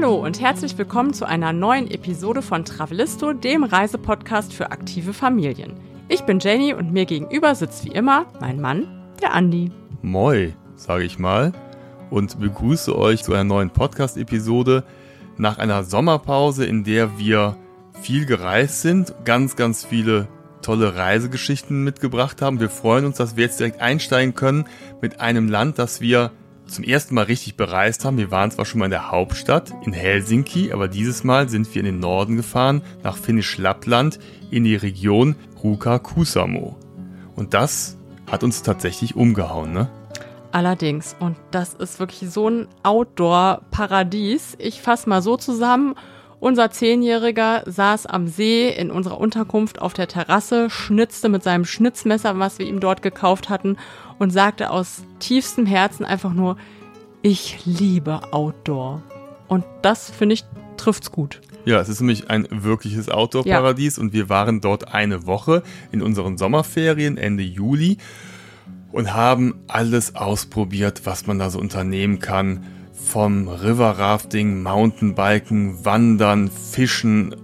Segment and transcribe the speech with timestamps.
[0.00, 5.74] Hallo und herzlich willkommen zu einer neuen Episode von Travelisto, dem Reisepodcast für aktive Familien.
[6.08, 8.86] Ich bin Jenny und mir gegenüber sitzt wie immer mein Mann,
[9.20, 9.70] der Andi.
[10.00, 11.52] Moi, sage ich mal,
[12.08, 14.84] und begrüße euch zu einer neuen Podcast-Episode
[15.36, 17.58] nach einer Sommerpause, in der wir
[18.00, 20.28] viel gereist sind, ganz, ganz viele
[20.62, 22.58] tolle Reisegeschichten mitgebracht haben.
[22.58, 24.64] Wir freuen uns, dass wir jetzt direkt einsteigen können
[25.02, 26.30] mit einem Land, das wir
[26.70, 28.16] zum ersten Mal richtig bereist haben.
[28.16, 31.80] Wir waren zwar schon mal in der Hauptstadt, in Helsinki, aber dieses Mal sind wir
[31.80, 34.18] in den Norden gefahren, nach Finnisch-Lappland,
[34.50, 36.76] in die Region Ruka-Kusamo.
[37.36, 37.96] Und das
[38.30, 39.88] hat uns tatsächlich umgehauen, ne?
[40.52, 41.14] Allerdings.
[41.20, 44.56] Und das ist wirklich so ein Outdoor-Paradies.
[44.58, 45.94] Ich fasse mal so zusammen.
[46.40, 52.38] Unser Zehnjähriger saß am See in unserer Unterkunft auf der Terrasse, schnitzte mit seinem Schnitzmesser,
[52.38, 53.76] was wir ihm dort gekauft hatten,
[54.20, 56.56] und sagte aus tiefstem Herzen einfach nur,
[57.22, 59.02] ich liebe Outdoor.
[59.48, 60.44] Und das, finde ich,
[60.76, 61.40] trifft's gut.
[61.64, 64.02] Ja, es ist nämlich ein wirkliches Outdoor-Paradies ja.
[64.02, 67.96] und wir waren dort eine Woche in unseren Sommerferien Ende Juli
[68.92, 76.50] und haben alles ausprobiert, was man da so unternehmen kann vom River Rafting, Mountainbiken, Wandern,
[76.50, 77.34] Fischen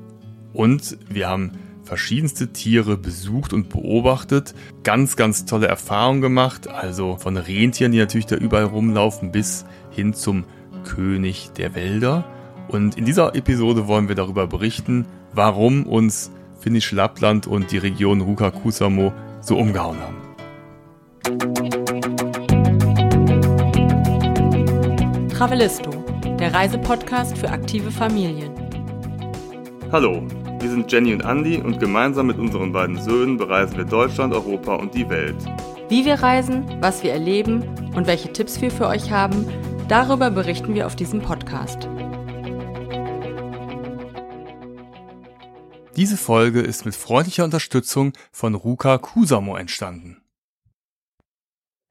[0.52, 1.52] und wir haben
[1.86, 4.54] verschiedenste Tiere besucht und beobachtet.
[4.82, 6.68] Ganz, ganz tolle Erfahrungen gemacht.
[6.68, 10.44] Also von Rentieren, die natürlich da überall rumlaufen, bis hin zum
[10.84, 12.24] König der Wälder.
[12.68, 18.20] Und in dieser Episode wollen wir darüber berichten, warum uns Finnisch Lappland und die Region
[18.20, 20.16] Ruka Kusamo so umgehauen haben.
[25.28, 26.04] Travelisto,
[26.40, 28.52] der Reisepodcast für aktive Familien.
[29.92, 30.26] Hallo,
[30.66, 34.74] wir sind Jenny und Andy und gemeinsam mit unseren beiden Söhnen bereisen wir Deutschland, Europa
[34.74, 35.36] und die Welt.
[35.88, 37.62] Wie wir reisen, was wir erleben
[37.94, 39.46] und welche Tipps wir für euch haben,
[39.86, 41.88] darüber berichten wir auf diesem Podcast.
[45.94, 50.20] Diese Folge ist mit freundlicher Unterstützung von Ruka Kusamo entstanden.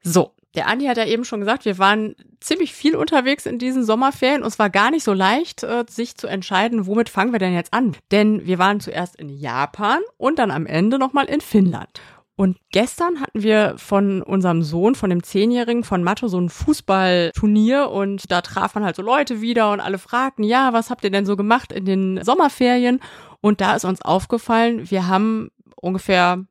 [0.02, 3.84] So, der Andi hat ja eben schon gesagt, wir waren ziemlich viel unterwegs in diesen
[3.84, 7.38] Sommerferien und es war gar nicht so leicht, äh, sich zu entscheiden, womit fangen wir
[7.38, 7.94] denn jetzt an.
[8.10, 12.00] Denn wir waren zuerst in Japan und dann am Ende nochmal in Finnland.
[12.38, 17.90] Und gestern hatten wir von unserem Sohn, von dem Zehnjährigen von Matto, so ein Fußballturnier
[17.90, 21.10] und da traf man halt so Leute wieder und alle fragten, ja, was habt ihr
[21.10, 23.00] denn so gemacht in den Sommerferien?
[23.40, 26.44] Und da ist uns aufgefallen, wir haben ungefähr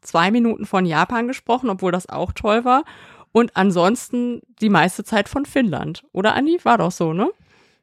[0.00, 2.84] zwei Minuten von Japan gesprochen, obwohl das auch toll war
[3.34, 6.04] und ansonsten die meiste Zeit von Finnland.
[6.12, 6.60] Oder Andi?
[6.62, 7.28] War doch so, ne?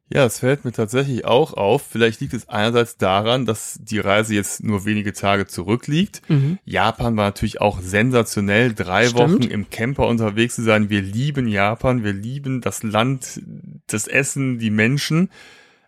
[0.08, 1.84] Ja, es fällt mir tatsächlich auch auf.
[1.84, 6.22] Vielleicht liegt es einerseits daran, dass die Reise jetzt nur wenige Tage zurückliegt.
[6.30, 6.58] Mhm.
[6.64, 9.20] Japan war natürlich auch sensationell, drei Stimmt.
[9.20, 10.90] Wochen im Camper unterwegs zu sein.
[10.90, 13.42] Wir lieben Japan, wir lieben das Land,
[13.88, 15.30] das Essen, die Menschen.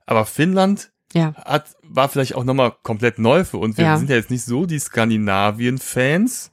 [0.06, 1.34] Aber Finnland ja.
[1.36, 3.78] hat, war vielleicht auch nochmal komplett neu für uns.
[3.78, 3.98] Wir ja.
[3.98, 6.53] sind ja jetzt nicht so die Skandinavien-Fans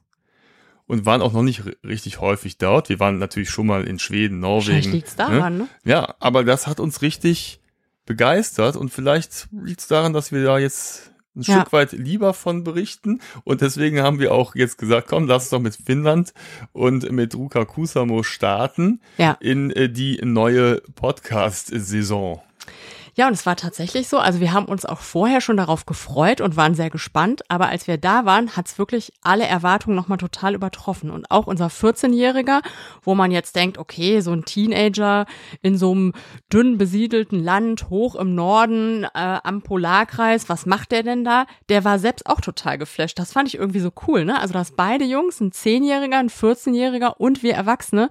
[0.90, 2.88] und waren auch noch nicht richtig häufig dort.
[2.88, 4.72] Wir waren natürlich schon mal in Schweden, Norwegen.
[4.72, 5.62] Vielleicht liegt's daran, ne?
[5.62, 5.68] ne?
[5.84, 7.60] Ja, aber das hat uns richtig
[8.06, 11.60] begeistert und vielleicht liegt's daran, dass wir da jetzt ein ja.
[11.60, 15.50] Stück weit lieber von berichten und deswegen haben wir auch jetzt gesagt, komm, lass uns
[15.50, 16.34] doch mit Finnland
[16.72, 19.36] und mit Ruka Kusamo starten ja.
[19.38, 22.42] in äh, die neue Podcast-Saison.
[23.14, 24.18] Ja, und es war tatsächlich so.
[24.18, 27.42] Also wir haben uns auch vorher schon darauf gefreut und waren sehr gespannt.
[27.48, 31.10] Aber als wir da waren, hat es wirklich alle Erwartungen nochmal total übertroffen.
[31.10, 32.60] Und auch unser 14-Jähriger,
[33.02, 35.26] wo man jetzt denkt, okay, so ein Teenager
[35.62, 36.12] in so einem
[36.52, 41.46] dünn besiedelten Land, hoch im Norden, äh, am Polarkreis, was macht der denn da?
[41.68, 43.18] Der war selbst auch total geflasht.
[43.18, 44.40] Das fand ich irgendwie so cool, ne?
[44.40, 48.10] Also, dass beide Jungs, ein 10-Jähriger, ein 14-Jähriger und wir Erwachsene,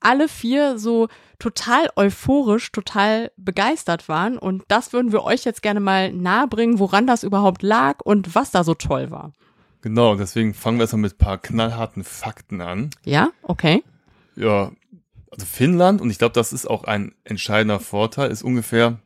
[0.00, 4.38] alle vier so total euphorisch, total begeistert waren.
[4.38, 8.50] Und das würden wir euch jetzt gerne mal nahebringen, woran das überhaupt lag und was
[8.50, 9.32] da so toll war.
[9.82, 12.90] Genau, deswegen fangen wir jetzt mal mit ein paar knallharten Fakten an.
[13.04, 13.84] Ja, okay.
[14.34, 14.72] Ja,
[15.30, 18.98] also Finnland, und ich glaube, das ist auch ein entscheidender Vorteil, ist ungefähr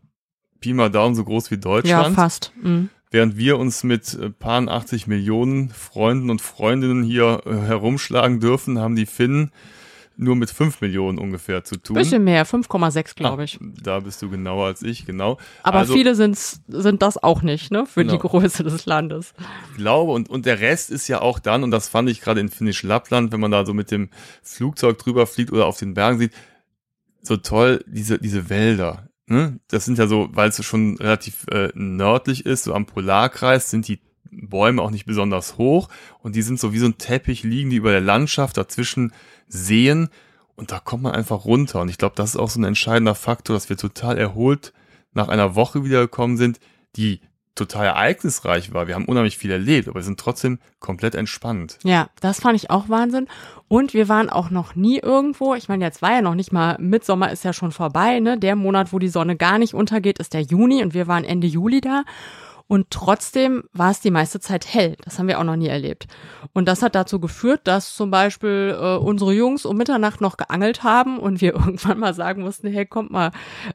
[0.60, 2.08] Pi mal Daumen so groß wie Deutschland.
[2.08, 2.52] Ja, fast.
[2.62, 2.88] Mhm.
[3.10, 8.78] Während wir uns mit äh, paar 80 Millionen Freunden und Freundinnen hier äh, herumschlagen dürfen,
[8.78, 9.50] haben die Finnen
[10.16, 11.94] nur mit 5 Millionen ungefähr zu tun.
[11.94, 13.58] Bisschen mehr, 5,6 glaube ich.
[13.60, 15.38] da bist du genauer als ich, genau.
[15.62, 18.14] Aber also, viele sind's, sind das auch nicht, ne, für genau.
[18.14, 19.34] die Größe des Landes.
[19.72, 22.40] Ich glaube, und, und der Rest ist ja auch dann, und das fand ich gerade
[22.40, 24.10] in Finnisch Lappland, wenn man da so mit dem
[24.42, 26.32] Flugzeug drüber fliegt oder auf den Bergen sieht,
[27.22, 29.08] so toll, diese, diese Wälder.
[29.26, 29.60] Ne?
[29.68, 33.88] Das sind ja so, weil es schon relativ äh, nördlich ist, so am Polarkreis, sind
[33.88, 34.00] die
[34.32, 35.88] Bäume auch nicht besonders hoch
[36.20, 39.12] und die sind so wie so ein Teppich, liegen die über der Landschaft, dazwischen
[39.46, 40.08] Seen
[40.56, 43.14] und da kommt man einfach runter und ich glaube, das ist auch so ein entscheidender
[43.14, 44.72] Faktor, dass wir total erholt
[45.12, 46.58] nach einer Woche wiedergekommen sind,
[46.96, 47.20] die
[47.54, 48.86] total ereignisreich war.
[48.86, 51.78] Wir haben unheimlich viel erlebt, aber wir sind trotzdem komplett entspannt.
[51.84, 53.28] Ja, das fand ich auch Wahnsinn.
[53.68, 55.54] Und wir waren auch noch nie irgendwo.
[55.54, 58.38] Ich meine, jetzt war ja noch nicht mal Mitsommer ist ja schon vorbei, ne?
[58.38, 61.46] Der Monat, wo die Sonne gar nicht untergeht, ist der Juni und wir waren Ende
[61.46, 62.04] Juli da.
[62.66, 64.96] Und trotzdem war es die meiste Zeit hell.
[65.04, 66.06] Das haben wir auch noch nie erlebt.
[66.52, 70.82] Und das hat dazu geführt, dass zum Beispiel äh, unsere Jungs um Mitternacht noch geangelt
[70.82, 73.30] haben und wir irgendwann mal sagen mussten, hey, kommt mal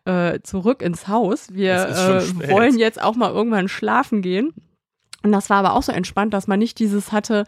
[0.06, 1.54] äh, zurück ins Haus.
[1.54, 4.54] Wir äh, wollen jetzt auch mal irgendwann schlafen gehen.
[5.28, 7.46] Und das war aber auch so entspannt, dass man nicht dieses hatte,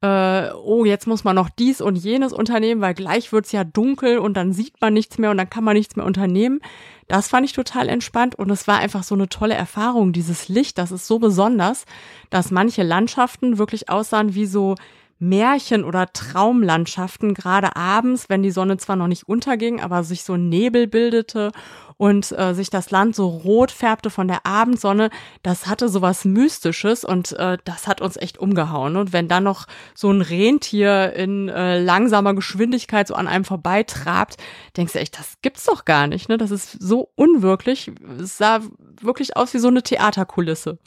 [0.00, 4.18] äh, oh, jetzt muss man noch dies und jenes unternehmen, weil gleich wird's ja dunkel
[4.18, 6.60] und dann sieht man nichts mehr und dann kann man nichts mehr unternehmen.
[7.06, 10.78] Das fand ich total entspannt und es war einfach so eine tolle Erfahrung, dieses Licht,
[10.78, 11.84] das ist so besonders,
[12.30, 14.74] dass manche Landschaften wirklich aussahen wie so
[15.22, 20.36] Märchen- oder Traumlandschaften, gerade abends, wenn die Sonne zwar noch nicht unterging, aber sich so
[20.36, 21.52] Nebel bildete
[21.96, 25.10] und äh, sich das Land so rot färbte von der Abendsonne,
[25.44, 28.96] das hatte so was Mystisches und äh, das hat uns echt umgehauen.
[28.96, 34.38] Und wenn dann noch so ein Rentier in äh, langsamer Geschwindigkeit so an einem vorbeitrabt,
[34.76, 36.28] denkst du echt, das gibt's doch gar nicht.
[36.28, 36.36] Ne?
[36.36, 37.92] Das ist so unwirklich.
[38.20, 38.58] Es sah
[39.00, 40.78] wirklich aus wie so eine Theaterkulisse.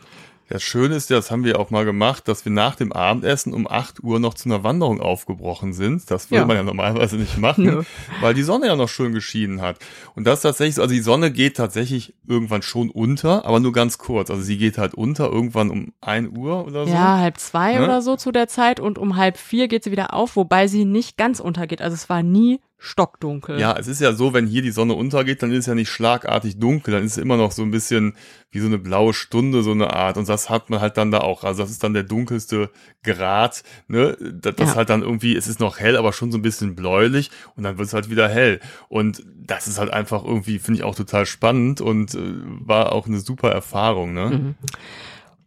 [0.48, 3.52] Ja, schön ist ja, das haben wir auch mal gemacht, dass wir nach dem Abendessen
[3.52, 6.12] um 8 Uhr noch zu einer Wanderung aufgebrochen sind.
[6.12, 6.46] Das würde ja.
[6.46, 7.82] man ja normalerweise nicht machen, ja.
[8.22, 9.80] weil die Sonne ja noch schön geschienen hat.
[10.14, 13.74] Und das ist tatsächlich so, also die Sonne geht tatsächlich irgendwann schon unter, aber nur
[13.74, 14.30] ganz kurz.
[14.30, 16.94] Also sie geht halt unter irgendwann um 1 Uhr oder so.
[16.94, 17.84] Ja, halb zwei ne?
[17.84, 20.86] oder so zu der Zeit und um halb vier geht sie wieder auf, wobei sie
[20.86, 21.82] nicht ganz untergeht.
[21.82, 23.60] Also es war nie stockdunkel.
[23.60, 25.90] Ja, es ist ja so, wenn hier die Sonne untergeht, dann ist es ja nicht
[25.90, 28.16] schlagartig dunkel, dann ist es immer noch so ein bisschen
[28.52, 30.18] wie so eine blaue Stunde, so eine Art.
[30.18, 31.44] Und das hat man halt dann da auch.
[31.44, 32.70] Also das ist dann der dunkelste
[33.04, 34.16] Grad, ne?
[34.20, 34.76] Das, das ja.
[34.76, 37.78] halt dann irgendwie, es ist noch hell, aber schon so ein bisschen bläulich und dann
[37.78, 38.60] wird es halt wieder hell.
[38.88, 43.08] Und das ist halt einfach irgendwie, finde ich auch total spannend und äh, war auch
[43.08, 44.30] eine super Erfahrung, ne?
[44.30, 44.56] Mhm.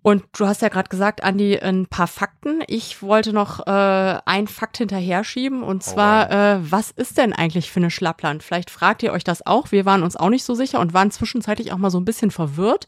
[0.03, 2.63] Und du hast ja gerade gesagt, Andi, ein paar Fakten.
[2.67, 7.71] Ich wollte noch äh, ein Fakt hinterher schieben und zwar, äh, was ist denn eigentlich
[7.71, 8.43] für eine Schlappland?
[8.43, 9.73] Vielleicht fragt ihr euch das auch.
[9.73, 12.31] Wir waren uns auch nicht so sicher und waren zwischenzeitlich auch mal so ein bisschen
[12.31, 12.87] verwirrt.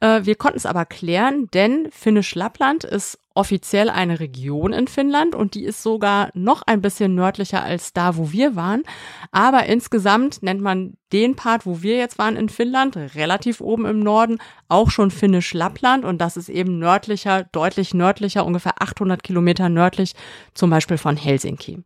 [0.00, 5.34] Äh, wir konnten es aber klären, denn Finnisch Lappland ist offiziell eine Region in Finnland
[5.34, 8.82] und die ist sogar noch ein bisschen nördlicher als da, wo wir waren.
[9.30, 14.00] Aber insgesamt nennt man den Part, wo wir jetzt waren in Finnland, relativ oben im
[14.00, 14.38] Norden,
[14.68, 20.14] auch schon finnisch Lappland und das ist eben nördlicher, deutlich nördlicher, ungefähr 800 Kilometer nördlich,
[20.54, 21.82] zum Beispiel von Helsinki.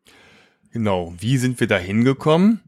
[0.72, 1.14] Genau.
[1.18, 2.60] Wie sind wir da hingekommen?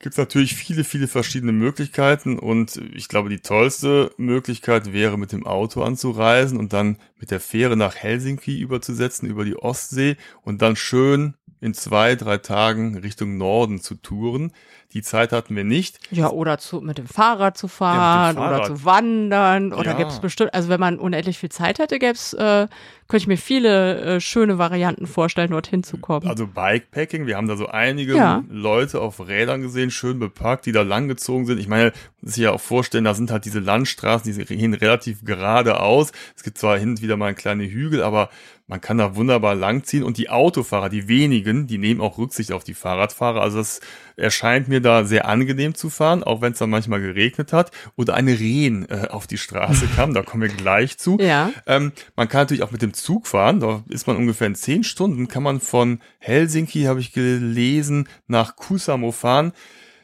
[0.00, 5.30] Gibt es natürlich viele, viele verschiedene Möglichkeiten und ich glaube, die tollste Möglichkeit wäre, mit
[5.30, 10.62] dem Auto anzureisen und dann mit der Fähre nach Helsinki überzusetzen über die Ostsee und
[10.62, 14.52] dann schön in zwei, drei Tagen Richtung Norden zu touren.
[14.94, 16.00] Die Zeit hatten wir nicht.
[16.10, 18.60] Ja, oder zu, mit dem Fahrrad zu fahren ja, Fahrrad.
[18.60, 19.72] oder zu wandern.
[19.74, 19.98] Oder ja.
[19.98, 22.66] gäbe es bestimmt, also wenn man unendlich viel Zeit hätte, gäbe es, äh,
[23.10, 26.28] könnte ich mir viele äh, schöne Varianten vorstellen, dorthin zu kommen.
[26.28, 28.44] Also Bikepacking, wir haben da so einige ja.
[28.48, 31.58] Leute auf Rädern gesehen, schön bepackt, die da langgezogen sind.
[31.58, 35.24] Ich meine, muss sich ja auch vorstellen, da sind halt diese Landstraßen, die gehen relativ
[35.24, 36.12] geradeaus.
[36.36, 38.30] Es gibt zwar hin und wieder mal kleine Hügel, aber
[38.68, 42.62] man kann da wunderbar langziehen und die Autofahrer, die wenigen, die nehmen auch Rücksicht auf
[42.62, 43.42] die Fahrradfahrer.
[43.42, 43.80] Also das
[44.20, 48.14] erscheint mir da sehr angenehm zu fahren, auch wenn es dann manchmal geregnet hat oder
[48.14, 50.14] eine Rehen äh, auf die Straße kam.
[50.14, 51.18] da kommen wir gleich zu.
[51.20, 51.50] Ja.
[51.66, 53.60] Ähm, man kann natürlich auch mit dem Zug fahren.
[53.60, 55.28] Da ist man ungefähr in zehn Stunden.
[55.28, 59.52] Kann man von Helsinki, habe ich gelesen, nach Kusamo fahren.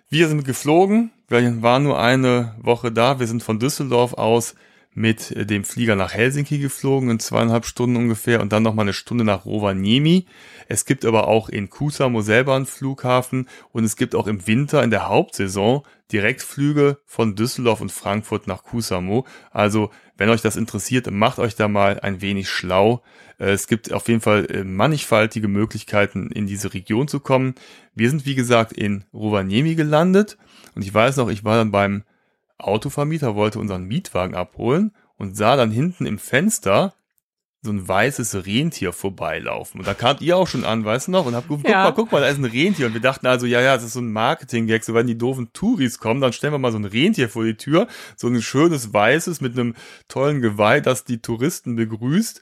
[0.09, 1.11] Wir sind geflogen.
[1.29, 3.19] Wir waren nur eine Woche da.
[3.19, 4.55] Wir sind von Düsseldorf aus
[4.97, 9.25] mit dem Flieger nach Helsinki geflogen in zweieinhalb Stunden ungefähr und dann nochmal eine Stunde
[9.25, 10.25] nach Rovaniemi.
[10.69, 14.83] Es gibt aber auch in Kusamo selber einen Flughafen und es gibt auch im Winter
[14.83, 15.83] in der Hauptsaison
[16.13, 19.27] Direktflüge von Düsseldorf und Frankfurt nach Kusamo.
[19.51, 23.03] Also, wenn euch das interessiert, macht euch da mal ein wenig schlau.
[23.39, 27.55] Äh, es gibt auf jeden Fall äh, mannigfaltige Möglichkeiten, in diese Region zu kommen.
[27.95, 30.39] Wir sind, wie gesagt, in Rovaniemi gelandet
[30.75, 32.05] und ich weiß noch, ich war dann beim
[32.59, 36.95] Autovermieter wollte unseren Mietwagen abholen und sah dann hinten im Fenster
[37.67, 39.81] so ein weißes Rentier vorbeilaufen.
[39.81, 41.27] Und da kamt ihr auch schon an, weißt du noch?
[41.27, 41.85] Und hab geguckt, ja.
[41.85, 42.87] guck mal, guck mal, da ist ein Rentier.
[42.87, 44.83] Und wir dachten also, ja, ja, das ist so ein Marketing-Gag.
[44.85, 47.57] So, wenn die doofen Touris kommen, dann stellen wir mal so ein Rentier vor die
[47.57, 47.87] Tür.
[48.17, 49.75] So ein schönes weißes mit einem
[50.09, 52.41] tollen Geweih, das die Touristen begrüßt.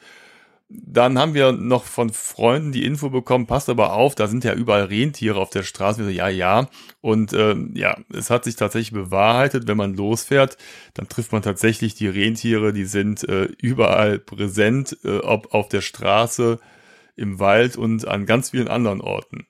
[0.82, 4.54] Dann haben wir noch von Freunden die Info bekommen, passt aber auf, da sind ja
[4.54, 6.04] überall Rentiere auf der Straße.
[6.04, 6.68] So, ja, ja.
[7.00, 10.56] Und äh, ja, es hat sich tatsächlich bewahrheitet, wenn man losfährt,
[10.94, 15.80] dann trifft man tatsächlich die Rentiere, die sind äh, überall präsent, äh, ob auf der
[15.80, 16.58] Straße,
[17.16, 19.46] im Wald und an ganz vielen anderen Orten.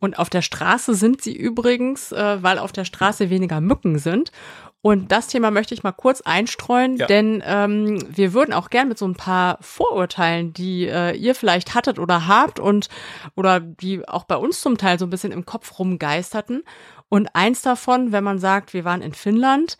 [0.00, 4.30] Und auf der Straße sind sie übrigens, äh, weil auf der Straße weniger Mücken sind.
[4.80, 7.06] Und das Thema möchte ich mal kurz einstreuen, ja.
[7.06, 11.74] denn ähm, wir würden auch gern mit so ein paar Vorurteilen, die äh, ihr vielleicht
[11.74, 12.88] hattet oder habt und
[13.34, 16.62] oder die auch bei uns zum Teil so ein bisschen im Kopf rumgeisterten.
[17.08, 19.78] Und eins davon, wenn man sagt, wir waren in Finnland,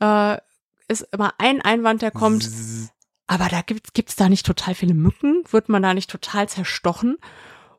[0.00, 0.36] äh,
[0.88, 2.48] ist immer ein Einwand, der kommt.
[3.26, 5.42] Aber da gibt gibt's da nicht total viele Mücken?
[5.50, 7.18] Wird man da nicht total zerstochen?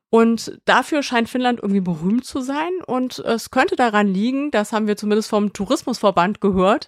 [0.10, 2.72] Und dafür scheint Finnland irgendwie berühmt zu sein.
[2.86, 6.88] Und es könnte daran liegen, das haben wir zumindest vom Tourismusverband gehört,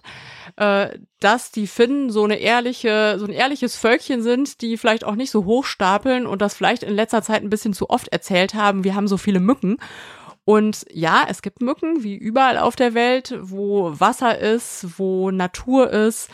[0.56, 5.16] äh, dass die Finnen so eine ehrliche, so ein ehrliches Völkchen sind, die vielleicht auch
[5.16, 8.54] nicht so hoch stapeln und das vielleicht in letzter Zeit ein bisschen zu oft erzählt
[8.54, 9.76] haben, wir haben so viele Mücken.
[10.46, 15.90] Und ja, es gibt Mücken, wie überall auf der Welt, wo Wasser ist, wo Natur
[15.90, 16.30] ist,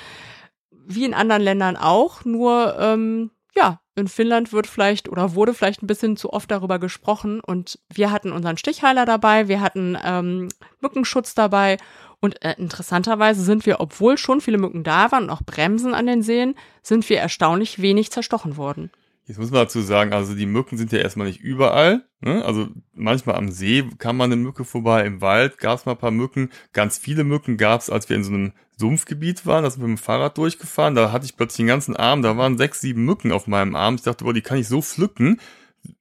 [0.70, 2.24] wie in anderen Ländern auch.
[2.24, 6.78] Nur ähm, ja, in Finnland wird vielleicht oder wurde vielleicht ein bisschen zu oft darüber
[6.78, 10.48] gesprochen und wir hatten unseren Stichheiler dabei, wir hatten ähm,
[10.80, 11.78] Mückenschutz dabei
[12.20, 16.06] und äh, interessanterweise sind wir, obwohl schon viele Mücken da waren und auch Bremsen an
[16.06, 18.90] den Seen, sind wir erstaunlich wenig zerstochen worden.
[19.26, 22.04] Jetzt muss man dazu sagen, also die Mücken sind ja erstmal nicht überall.
[22.20, 22.44] Ne?
[22.44, 25.98] Also manchmal am See kam man eine Mücke vorbei, im Wald gab es mal ein
[25.98, 26.50] paar Mücken.
[26.72, 29.88] Ganz viele Mücken gab es, als wir in so einem Sumpfgebiet waren, da sind wir
[29.88, 30.94] mit dem Fahrrad durchgefahren.
[30.94, 33.96] Da hatte ich plötzlich den ganzen Arm, da waren sechs, sieben Mücken auf meinem Arm.
[33.96, 35.40] Ich dachte, boah, die kann ich so pflücken.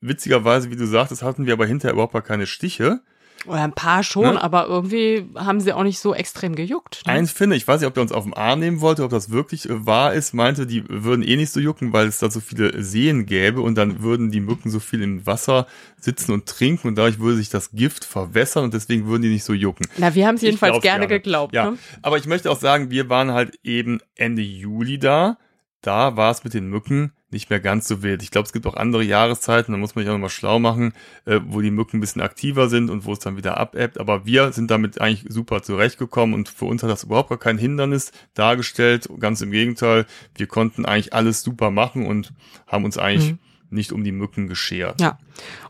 [0.02, 3.02] Witzigerweise, wie du sagtest, hatten wir aber hinterher überhaupt gar keine Stiche.
[3.48, 4.42] Oder ein paar schon, ne?
[4.42, 7.04] aber irgendwie haben sie auch nicht so extrem gejuckt.
[7.06, 7.14] Ne?
[7.14, 9.30] Eins finde, ich weiß nicht, ob der uns auf den Arm nehmen wollte, ob das
[9.30, 12.40] wirklich äh, wahr ist, meinte, die würden eh nicht so jucken, weil es da so
[12.40, 15.68] viele Seen gäbe und dann würden die Mücken so viel im Wasser
[16.00, 19.44] sitzen und trinken und dadurch würde sich das Gift verwässern und deswegen würden die nicht
[19.44, 19.88] so jucken.
[19.98, 21.54] Na, wir haben es jedenfalls gerne, gerne, geglaubt.
[21.54, 21.78] Ja, ne?
[22.02, 25.38] aber ich möchte auch sagen, wir waren halt eben Ende Juli da.
[25.82, 28.24] Da war es mit den Mücken nicht mehr ganz so wild.
[28.24, 30.94] Ich glaube, es gibt auch andere Jahreszeiten, da muss man sich auch nochmal schlau machen,
[31.26, 34.00] äh, wo die Mücken ein bisschen aktiver sind und wo es dann wieder abebbt.
[34.00, 37.58] Aber wir sind damit eigentlich super zurechtgekommen und für uns hat das überhaupt gar kein
[37.58, 39.08] Hindernis dargestellt.
[39.20, 42.34] Ganz im Gegenteil, wir konnten eigentlich alles super machen und
[42.68, 43.40] haben uns eigentlich mhm
[43.70, 45.02] nicht um die Mücken geschert.
[45.02, 45.18] Ja.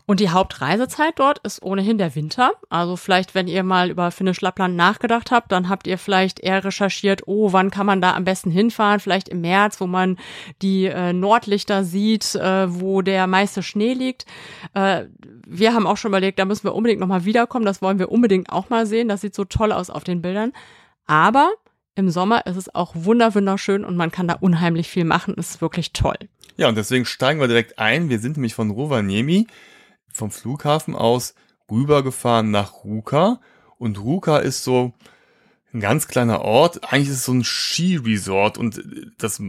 [0.06, 2.52] Und die Hauptreisezeit dort ist ohnehin der Winter.
[2.68, 6.64] Also vielleicht, wenn ihr mal über Finnisch Lappland nachgedacht habt, dann habt ihr vielleicht eher
[6.64, 9.00] recherchiert, oh, wann kann man da am besten hinfahren?
[9.00, 10.18] Vielleicht im März, wo man
[10.62, 14.26] die äh, Nordlichter sieht, äh, wo der meiste Schnee liegt.
[14.74, 15.06] Äh,
[15.46, 17.64] wir haben auch schon überlegt, da müssen wir unbedingt nochmal wiederkommen.
[17.64, 19.08] Das wollen wir unbedingt auch mal sehen.
[19.08, 20.52] Das sieht so toll aus auf den Bildern.
[21.06, 21.50] Aber
[21.96, 25.34] im Sommer ist es auch wunderschön und man kann da unheimlich viel machen.
[25.34, 26.16] Ist wirklich toll.
[26.56, 28.08] Ja, und deswegen steigen wir direkt ein.
[28.08, 29.46] Wir sind nämlich von Rovaniemi
[30.12, 31.34] vom Flughafen aus
[31.70, 33.40] rübergefahren nach Ruka.
[33.78, 34.92] Und Ruka ist so
[35.72, 36.90] ein ganz kleiner Ort.
[36.90, 38.82] Eigentlich ist es so ein Skiresort und
[39.18, 39.40] das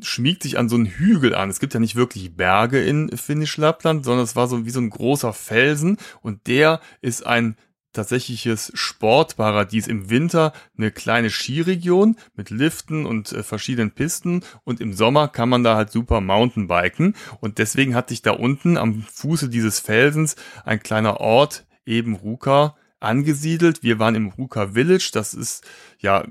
[0.00, 1.48] schmiegt sich an so einen Hügel an.
[1.48, 4.80] Es gibt ja nicht wirklich Berge in Finnisch Lappland, sondern es war so wie so
[4.80, 7.56] ein großer Felsen und der ist ein
[7.92, 14.42] tatsächliches Sportparadies im Winter, eine kleine Skiregion mit Liften und äh, verschiedenen Pisten.
[14.64, 17.14] Und im Sommer kann man da halt super Mountainbiken.
[17.40, 22.76] Und deswegen hat sich da unten am Fuße dieses Felsens ein kleiner Ort, eben Ruka,
[23.00, 23.82] angesiedelt.
[23.82, 25.64] Wir waren im Ruka Village, das ist
[25.98, 26.24] ja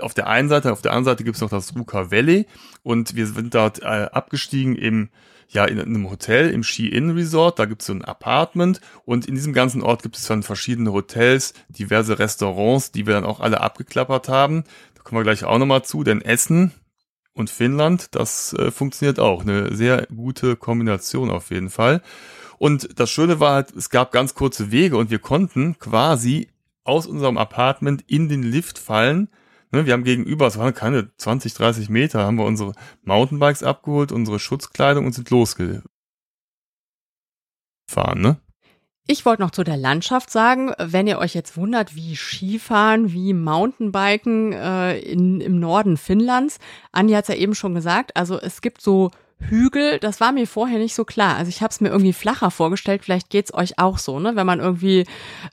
[0.00, 2.46] auf der einen Seite, auf der anderen Seite gibt es noch das Ruka Valley.
[2.82, 5.10] Und wir sind dort äh, abgestiegen im
[5.48, 9.34] ja in einem Hotel im Ski-In Resort, da gibt es so ein Apartment und in
[9.34, 13.60] diesem ganzen Ort gibt es dann verschiedene Hotels, diverse Restaurants, die wir dann auch alle
[13.60, 14.64] abgeklappert haben.
[14.94, 16.72] Da kommen wir gleich auch nochmal zu, denn Essen
[17.34, 19.42] und Finnland, das äh, funktioniert auch.
[19.42, 22.00] Eine sehr gute Kombination auf jeden Fall.
[22.58, 26.48] Und das Schöne war halt, es gab ganz kurze Wege und wir konnten quasi
[26.84, 29.28] aus unserem Apartment in den Lift fallen
[29.74, 34.12] Ne, wir haben gegenüber, es waren keine 20, 30 Meter, haben wir unsere Mountainbikes abgeholt,
[34.12, 35.82] unsere Schutzkleidung und sind losgefahren,
[38.14, 38.36] ne?
[39.08, 43.34] Ich wollte noch zu der Landschaft sagen, wenn ihr euch jetzt wundert, wie Skifahren, wie
[43.34, 46.58] Mountainbiken äh, in, im Norden Finnlands,
[46.92, 49.10] Anja hat es ja eben schon gesagt, also es gibt so
[49.48, 51.36] Hügel, das war mir vorher nicht so klar.
[51.36, 54.36] Also ich habe es mir irgendwie flacher vorgestellt, vielleicht geht's euch auch so, ne?
[54.36, 55.06] Wenn man irgendwie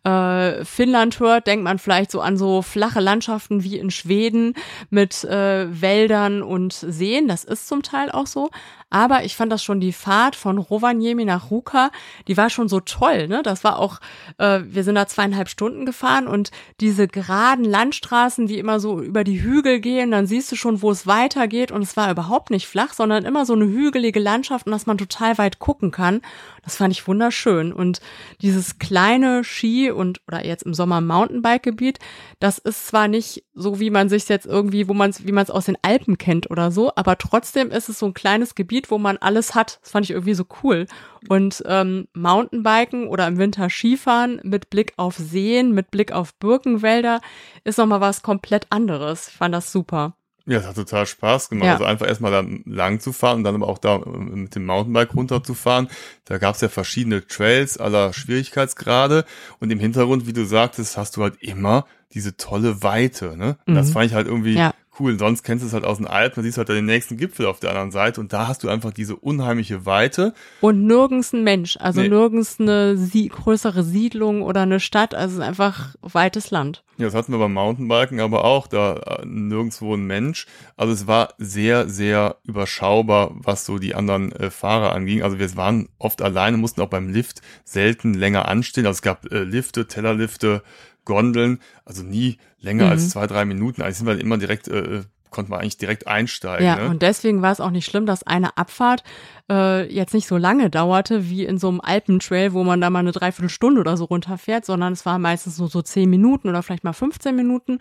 [0.03, 4.55] äh, Finnland hört, denkt man vielleicht so an so flache Landschaften wie in Schweden
[4.89, 7.27] mit äh, Wäldern und Seen.
[7.27, 8.49] Das ist zum Teil auch so.
[8.91, 11.89] Aber ich fand das schon die Fahrt von Rovaniemi nach Ruka,
[12.27, 13.27] die war schon so toll.
[13.27, 13.41] Ne?
[13.41, 13.99] Das war auch,
[14.37, 19.23] äh, wir sind da zweieinhalb Stunden gefahren und diese geraden Landstraßen, die immer so über
[19.23, 22.67] die Hügel gehen, dann siehst du schon, wo es weitergeht und es war überhaupt nicht
[22.67, 26.21] flach, sondern immer so eine hügelige Landschaft und dass man total weit gucken kann.
[26.63, 27.73] Das fand ich wunderschön.
[27.73, 28.01] Und
[28.41, 31.99] dieses kleine Ski und oder jetzt im Sommer Mountainbike-Gebiet,
[32.39, 35.43] das ist zwar nicht so, wie man sich jetzt irgendwie, wo man es, wie man
[35.43, 38.80] es aus den Alpen kennt oder so, aber trotzdem ist es so ein kleines Gebiet,
[38.81, 39.79] sieht, wo man alles hat.
[39.81, 40.87] Das fand ich irgendwie so cool.
[41.29, 47.21] Und ähm, Mountainbiken oder im Winter Skifahren mit Blick auf Seen, mit Blick auf Birkenwälder
[47.63, 49.29] ist nochmal was komplett anderes.
[49.29, 50.15] Ich fand das super.
[50.47, 51.67] Ja, es hat total Spaß gemacht.
[51.67, 51.73] Ja.
[51.73, 54.65] Also einfach erstmal da lang zu fahren und dann aber auch da äh, mit dem
[54.65, 55.87] Mountainbike runterzufahren.
[56.25, 59.25] Da gab es ja verschiedene Trails aller Schwierigkeitsgrade
[59.59, 63.37] und im Hintergrund, wie du sagtest, hast du halt immer diese tolle Weite.
[63.37, 63.57] Ne?
[63.67, 63.75] Mhm.
[63.75, 65.17] Das fand ich halt irgendwie ja cool.
[65.17, 67.47] Sonst kennst du es halt aus den Alpen, da siehst du halt den nächsten Gipfel
[67.47, 70.33] auf der anderen Seite und da hast du einfach diese unheimliche Weite.
[70.61, 72.09] Und nirgends ein Mensch, also nee.
[72.09, 76.83] nirgends eine sie größere Siedlung oder eine Stadt, also einfach weites Land.
[76.97, 80.45] Ja, das hatten wir beim Mountainbiken aber auch, da äh, nirgendwo ein Mensch.
[80.77, 85.23] Also es war sehr, sehr überschaubar, was so die anderen äh, Fahrer anging.
[85.23, 88.85] Also wir waren oft alleine, mussten auch beim Lift selten länger anstehen.
[88.85, 90.61] Also es gab äh, Lifte, Tellerlifte,
[91.05, 92.91] Gondeln, also nie länger mhm.
[92.91, 93.81] als zwei, drei Minuten.
[93.81, 96.65] Also sind wir immer direkt, äh, konnte man eigentlich direkt einsteigen.
[96.65, 96.89] Ja, ne?
[96.89, 99.03] und deswegen war es auch nicht schlimm, dass eine Abfahrt
[99.49, 102.99] äh, jetzt nicht so lange dauerte wie in so einem Alpentrail, wo man da mal
[102.99, 106.83] eine Dreiviertelstunde oder so runterfährt, sondern es war meistens nur so zehn Minuten oder vielleicht
[106.83, 107.79] mal 15 Minuten.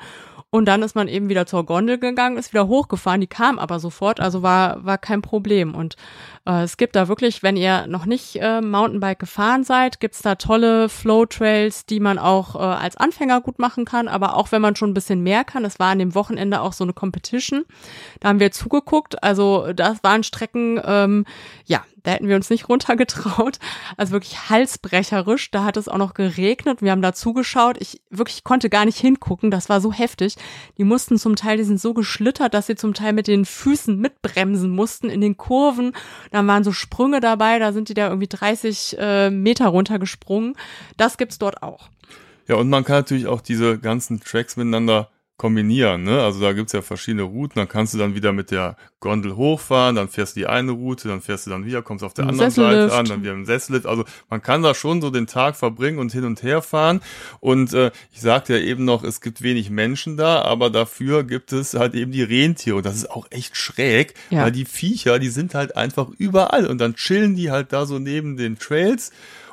[0.51, 3.79] Und dann ist man eben wieder zur Gondel gegangen, ist wieder hochgefahren, die kam aber
[3.79, 5.75] sofort, also war, war kein Problem.
[5.77, 5.97] Und
[6.47, 10.37] äh, es gibt da wirklich, wenn ihr noch nicht äh, Mountainbike gefahren seid, gibt's da
[10.37, 14.77] tolle Flow-Trails, die man auch äh, als Anfänger gut machen kann, aber auch wenn man
[14.77, 15.65] schon ein bisschen mehr kann.
[15.65, 17.65] Es war an dem Wochenende auch so eine Competition.
[18.21, 19.23] Da haben wir zugeguckt.
[19.23, 21.25] Also das waren Strecken, ähm,
[21.67, 23.59] ja, da hätten wir uns nicht runtergetraut.
[23.97, 25.51] Also wirklich halsbrecherisch.
[25.51, 26.83] Da hat es auch noch geregnet.
[26.83, 27.77] Wir haben da zugeschaut.
[27.81, 29.51] Ich wirklich konnte gar nicht hingucken.
[29.51, 30.37] Das war so heftig.
[30.79, 33.99] Die mussten zum Teil, die sind so geschlittert, dass sie zum Teil mit den Füßen
[33.99, 35.93] mitbremsen mussten in den Kurven.
[36.31, 37.59] Dann waren so Sprünge dabei.
[37.59, 40.55] Da sind die da irgendwie 30 äh, Meter runtergesprungen.
[40.97, 41.89] Das gibt's dort auch.
[42.49, 46.03] Ja, und man kann natürlich auch diese ganzen Tracks miteinander kombinieren.
[46.03, 46.21] Ne?
[46.21, 49.97] Also da gibt's ja verschiedene Routen, dann kannst du dann wieder mit der Gondel hochfahren,
[49.97, 52.33] dann fährst du die eine Route, dann fährst du dann wieder, kommst auf der Ein
[52.33, 53.87] anderen Seite an, dann wieder im Sessellift.
[53.87, 57.01] Also man kann da schon so den Tag verbringen und hin und her fahren.
[57.41, 61.55] Und äh, ich sagte ja eben noch, es gibt wenig Menschen da, aber dafür gibt
[61.55, 62.77] es halt eben die Rentiere.
[62.77, 64.43] Und das ist auch echt schräg, ja.
[64.43, 66.67] weil die Viecher, die sind halt einfach überall.
[66.67, 69.11] Und dann chillen die halt da so neben den Trails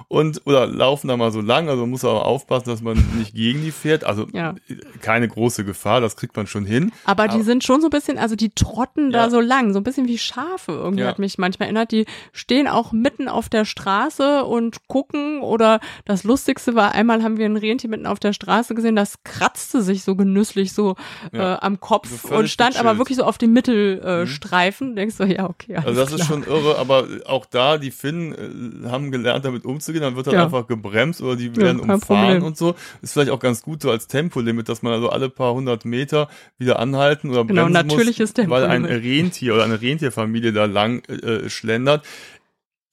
[0.10, 1.68] und oder laufen da mal so lang.
[1.68, 4.06] Also man muss aber aufpassen, dass man nicht gegen die fährt.
[4.06, 4.56] Also ja.
[5.02, 6.94] keine große Gefahr, das kriegt man schon hin.
[7.04, 9.24] Aber, aber die sind schon so ein bisschen, also die trotten ja.
[9.24, 10.72] da so lang, so ein bisschen wie Schafe.
[10.72, 11.10] Irgendwie ja.
[11.10, 11.92] hat mich manchmal erinnert.
[11.92, 15.42] Die stehen auch mitten auf der Straße und gucken.
[15.42, 19.24] Oder das Lustigste war, einmal haben wir ein Rentier mitten auf der Straße gesehen, das
[19.24, 20.96] kratzte sich so genüsslich so
[21.34, 24.88] äh, am Kopf so und stand aber wirklich so auf dem Mittelstreifen.
[24.88, 24.96] Äh, mhm.
[24.96, 25.76] Denkst du, ja, okay.
[25.76, 26.20] Also das klar.
[26.20, 30.28] ist schon irre, aber auch da, die Finnen äh, haben gelernt, damit umzugehen dann wird
[30.28, 30.46] halt ja.
[30.46, 32.44] einfach gebremst oder die werden ja, umfahren Problem.
[32.44, 32.76] und so.
[33.02, 36.30] Ist vielleicht auch ganz gut so als Tempolimit, dass man also alle paar hundert Meter
[36.58, 41.04] wieder anhalten oder genau, bremsen natürliches muss, weil ein Rentier oder eine Rentierfamilie da lang
[41.06, 42.06] äh, schlendert.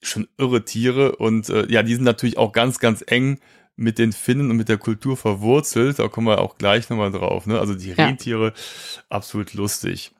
[0.01, 3.39] Schon irre Tiere und äh, ja, die sind natürlich auch ganz, ganz eng
[3.75, 5.99] mit den Finnen und mit der Kultur verwurzelt.
[5.99, 7.45] Da kommen wir auch gleich nochmal drauf.
[7.45, 7.59] Ne?
[7.59, 8.53] Also die Rentiere, ja.
[9.09, 10.11] absolut lustig.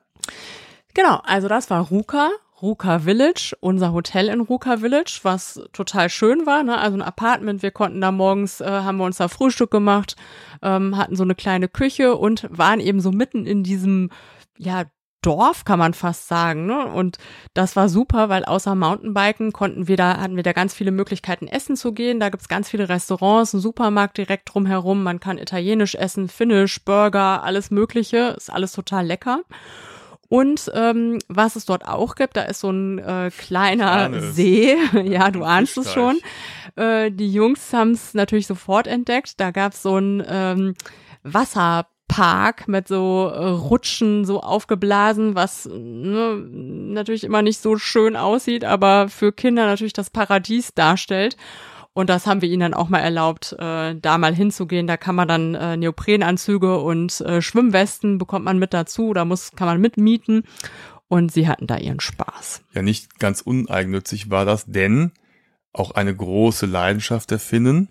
[0.94, 2.30] Genau, also das war Ruka.
[2.62, 6.78] Ruka Village, unser Hotel in Ruka Village, was total schön war, ne?
[6.78, 7.62] also ein Apartment.
[7.62, 10.16] Wir konnten da morgens, äh, haben wir uns da Frühstück gemacht,
[10.62, 14.10] ähm, hatten so eine kleine Küche und waren eben so mitten in diesem,
[14.56, 14.84] ja,
[15.26, 16.86] Dorf kann man fast sagen, ne?
[16.86, 17.18] Und
[17.52, 21.48] das war super, weil außer Mountainbiken konnten wir da, hatten wir da ganz viele Möglichkeiten,
[21.48, 22.20] essen zu gehen.
[22.20, 25.02] Da gibt's ganz viele Restaurants, einen Supermarkt direkt drumherum.
[25.02, 28.34] Man kann italienisch essen, finnisch, Burger, alles Mögliche.
[28.36, 29.40] Ist alles total lecker.
[30.28, 34.76] Und ähm, was es dort auch gibt, da ist so ein äh, kleiner See.
[35.04, 36.18] ja, du ahnst es schon.
[36.76, 39.40] Äh, die Jungs haben es natürlich sofort entdeckt.
[39.40, 40.74] Da gab es so ein ähm,
[41.22, 48.64] Wasserpark mit so äh, Rutschen so aufgeblasen, was ne, natürlich immer nicht so schön aussieht,
[48.64, 51.36] aber für Kinder natürlich das Paradies darstellt.
[51.96, 54.86] Und das haben wir ihnen dann auch mal erlaubt, äh, da mal hinzugehen.
[54.86, 59.14] Da kann man dann äh, Neoprenanzüge und äh, Schwimmwesten bekommt man mit dazu.
[59.14, 60.42] Da muss, kann man mitmieten.
[61.08, 62.60] Und sie hatten da ihren Spaß.
[62.74, 65.12] Ja, nicht ganz uneigennützig war das, denn
[65.72, 67.88] auch eine große Leidenschaft der Finnen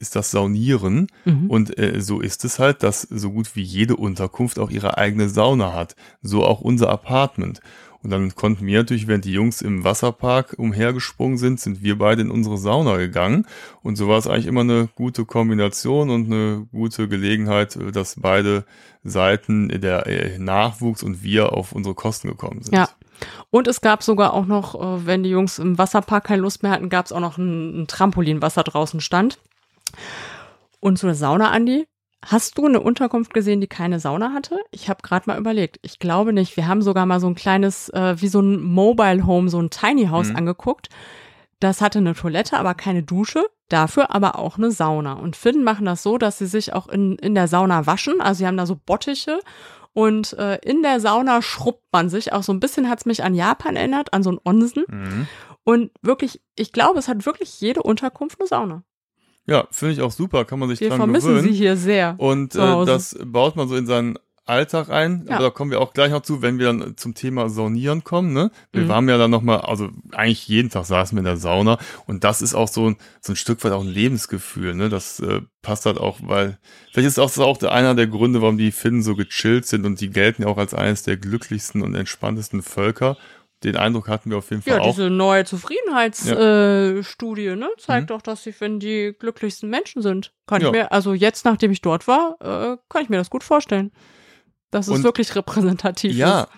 [0.00, 1.06] ist das Saunieren.
[1.24, 1.48] Mhm.
[1.48, 5.28] Und äh, so ist es halt, dass so gut wie jede Unterkunft auch ihre eigene
[5.28, 5.94] Sauna hat.
[6.22, 7.60] So auch unser Apartment.
[8.02, 12.22] Und dann konnten wir natürlich, während die Jungs im Wasserpark umhergesprungen sind, sind wir beide
[12.22, 13.46] in unsere Sauna gegangen.
[13.82, 18.64] Und so war es eigentlich immer eine gute Kombination und eine gute Gelegenheit, dass beide
[19.02, 22.74] Seiten, der äh, Nachwuchs und wir auf unsere Kosten gekommen sind.
[22.74, 22.88] Ja.
[23.50, 26.72] Und es gab sogar auch noch, äh, wenn die Jungs im Wasserpark keine Lust mehr
[26.72, 29.38] hatten, gab es auch noch ein Trampolin, was da draußen stand.
[30.80, 31.86] Und so eine Sauna, Andi,
[32.24, 34.58] Hast du eine Unterkunft gesehen, die keine Sauna hatte?
[34.72, 35.78] Ich habe gerade mal überlegt.
[35.82, 36.56] Ich glaube nicht.
[36.56, 39.70] Wir haben sogar mal so ein kleines, äh, wie so ein Mobile Home, so ein
[39.70, 40.36] Tiny House mhm.
[40.36, 40.88] angeguckt.
[41.60, 43.46] Das hatte eine Toilette, aber keine Dusche.
[43.68, 45.12] Dafür aber auch eine Sauna.
[45.12, 48.20] Und Finnen machen das so, dass sie sich auch in, in der Sauna waschen.
[48.20, 49.40] Also sie haben da so Bottiche
[49.92, 52.32] und äh, in der Sauna schrubbt man sich.
[52.32, 54.84] Auch so ein bisschen hat es mich an Japan erinnert, an so ein Onsen.
[54.88, 55.28] Mhm.
[55.64, 58.82] Und wirklich, ich glaube, es hat wirklich jede Unterkunft eine Sauna.
[59.48, 61.52] Ja, finde ich auch super, kann man sich Wir dran vermissen gewöhnen.
[61.52, 62.14] sie hier sehr.
[62.18, 65.24] Und äh, das baut man so in seinen Alltag ein.
[65.26, 65.36] Ja.
[65.36, 68.32] Aber da kommen wir auch gleich noch zu, wenn wir dann zum Thema Saunieren kommen.
[68.32, 68.50] Ne?
[68.72, 68.88] Wir mhm.
[68.88, 72.42] waren ja dann nochmal, also eigentlich jeden Tag saßen wir in der Sauna und das
[72.42, 74.74] ist auch so ein, so ein Stück weit auch ein Lebensgefühl.
[74.74, 74.88] Ne?
[74.88, 76.58] Das äh, passt halt auch, weil
[76.92, 80.10] vielleicht ist das auch einer der Gründe, warum die Finnen so gechillt sind und die
[80.10, 83.16] gelten ja auch als eines der glücklichsten und entspanntesten Völker
[83.64, 84.86] den Eindruck hatten wir auf jeden Fall ja, auch.
[84.86, 87.52] Ja, diese neue Zufriedenheitsstudie ja.
[87.52, 88.14] äh, ne, zeigt mhm.
[88.14, 90.32] doch, dass sie Finn die glücklichsten Menschen sind.
[90.46, 90.68] Kann ja.
[90.68, 93.90] ich mir, also jetzt, nachdem ich dort war, äh, kann ich mir das gut vorstellen.
[94.70, 96.48] Dass es und, wirklich repräsentativ ja, ist.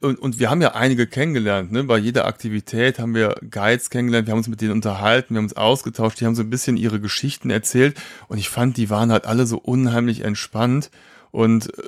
[0.00, 1.84] Und, und wir haben ja einige kennengelernt, ne?
[1.84, 5.44] Bei jeder Aktivität haben wir Guides kennengelernt, wir haben uns mit denen unterhalten, wir haben
[5.44, 9.12] uns ausgetauscht, die haben so ein bisschen ihre Geschichten erzählt und ich fand, die waren
[9.12, 10.90] halt alle so unheimlich entspannt
[11.30, 11.82] und äh,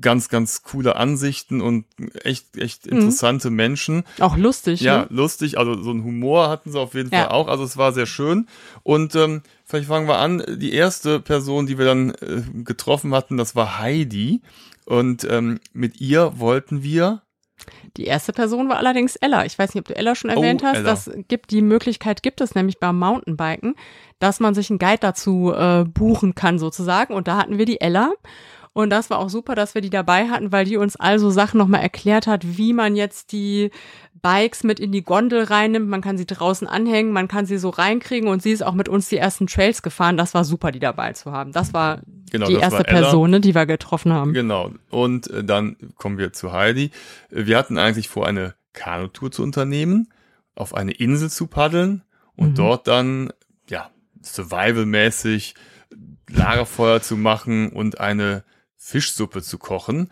[0.00, 1.86] ganz, ganz coole Ansichten und
[2.22, 2.98] echt, echt mhm.
[2.98, 3.56] interessante mhm.
[3.56, 4.04] Menschen.
[4.18, 4.80] Auch lustig.
[4.80, 5.06] Ja, ne?
[5.10, 5.58] lustig.
[5.58, 7.22] Also so ein Humor hatten sie auf jeden ja.
[7.22, 7.48] Fall auch.
[7.48, 8.46] Also es war sehr schön.
[8.82, 10.42] Und ähm, vielleicht fangen wir an.
[10.48, 14.42] Die erste Person, die wir dann äh, getroffen hatten, das war Heidi.
[14.84, 17.22] Und ähm, mit ihr wollten wir
[17.96, 19.44] die erste Person war allerdings Ella.
[19.44, 20.76] Ich weiß nicht, ob du Ella schon erwähnt oh, hast.
[20.76, 20.90] Ella.
[20.90, 23.74] Das gibt die Möglichkeit, gibt es nämlich beim Mountainbiken,
[24.18, 27.14] dass man sich einen Guide dazu äh, buchen kann sozusagen.
[27.14, 28.12] Und da hatten wir die Ella.
[28.72, 31.58] Und das war auch super, dass wir die dabei hatten, weil die uns also Sachen
[31.58, 33.70] nochmal erklärt hat, wie man jetzt die
[34.22, 35.88] Bikes mit in die Gondel reinnimmt.
[35.88, 38.88] Man kann sie draußen anhängen, man kann sie so reinkriegen und sie ist auch mit
[38.88, 40.16] uns die ersten Trails gefahren.
[40.16, 41.50] Das war super, die dabei zu haben.
[41.50, 44.34] Das war genau, die das erste Person, ne, die wir getroffen haben.
[44.34, 44.70] Genau.
[44.90, 46.92] Und äh, dann kommen wir zu Heidi.
[47.28, 50.08] Wir hatten eigentlich vor, eine Kanutour zu unternehmen,
[50.54, 52.04] auf eine Insel zu paddeln
[52.36, 52.54] und mhm.
[52.54, 53.32] dort dann,
[53.68, 53.90] ja,
[54.22, 55.54] survivalmäßig
[56.28, 58.44] Lagerfeuer zu machen und eine
[58.80, 60.10] Fischsuppe zu kochen.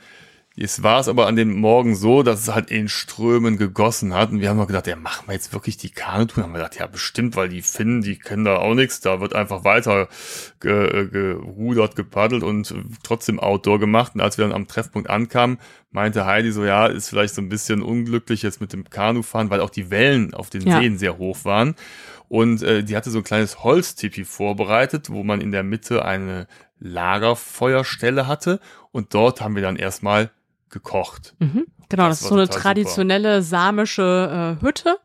[0.54, 4.30] Jetzt war es aber an dem Morgen so, dass es halt in Strömen gegossen hat.
[4.30, 6.42] Und wir haben mal gedacht, ja, machen wir jetzt wirklich die Kanutour?
[6.42, 9.00] Haben wir gedacht, ja, bestimmt, weil die Finnen, die kennen da auch nichts.
[9.00, 10.08] Da wird einfach weiter
[10.58, 14.16] ge gerudert, gepaddelt und trotzdem Outdoor gemacht.
[14.16, 15.58] Und als wir dann am Treffpunkt ankamen,
[15.92, 19.60] meinte Heidi so, ja, ist vielleicht so ein bisschen unglücklich jetzt mit dem Kanufahren, weil
[19.60, 20.80] auch die Wellen auf den ja.
[20.80, 21.76] Seen sehr hoch waren.
[22.26, 26.48] Und äh, die hatte so ein kleines Holztipi vorbereitet, wo man in der Mitte eine
[26.80, 28.60] Lagerfeuerstelle hatte.
[28.92, 30.30] Und dort haben wir dann erstmal
[30.70, 31.34] gekocht.
[31.38, 31.66] Mhm.
[31.88, 33.56] Genau, das, das ist so eine traditionelle super.
[33.56, 34.98] samische äh, Hütte.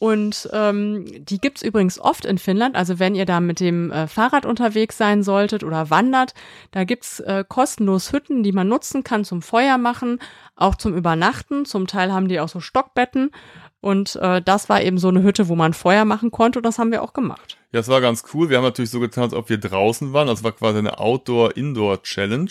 [0.00, 2.74] Und ähm, die gibt's übrigens oft in Finnland.
[2.74, 6.32] Also wenn ihr da mit dem äh, Fahrrad unterwegs sein solltet oder wandert,
[6.70, 10.18] da gibt's äh, kostenlos Hütten, die man nutzen kann zum Feuer machen,
[10.56, 11.66] auch zum Übernachten.
[11.66, 13.30] Zum Teil haben die auch so Stockbetten.
[13.80, 16.78] Und äh, das war eben so eine Hütte, wo man Feuer machen konnte und das
[16.78, 17.56] haben wir auch gemacht.
[17.72, 18.50] Ja, es war ganz cool.
[18.50, 20.26] Wir haben natürlich so getan, als ob wir draußen waren.
[20.26, 22.50] Das war quasi eine Outdoor-Indoor-Challenge.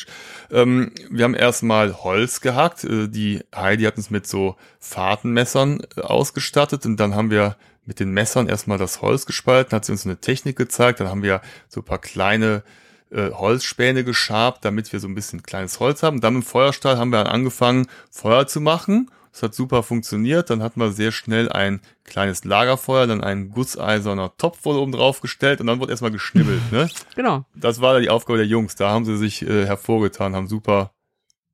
[0.49, 2.83] Ähm, wir haben erstmal Holz gehackt.
[2.83, 7.99] Äh, die Heidi hat uns mit so Fahrtenmessern äh, ausgestattet und dann haben wir mit
[7.99, 10.99] den Messern erstmal das Holz gespalten, hat sie uns eine Technik gezeigt.
[10.99, 12.63] Dann haben wir so ein paar kleine
[13.11, 16.21] äh, Holzspäne geschabt, damit wir so ein bisschen kleines Holz haben.
[16.21, 20.49] dann im Feuerstahl haben wir dann angefangen, Feuer zu machen das hat super funktioniert.
[20.49, 25.21] Dann hatten wir sehr schnell ein kleines Lagerfeuer, dann ein gusseiserner Topf wurde oben drauf
[25.21, 26.71] gestellt und dann wurde erstmal geschnibbelt.
[26.71, 26.89] Ne?
[27.15, 27.43] Genau.
[27.53, 28.75] Das war die Aufgabe der Jungs.
[28.75, 30.91] Da haben sie sich äh, hervorgetan, haben super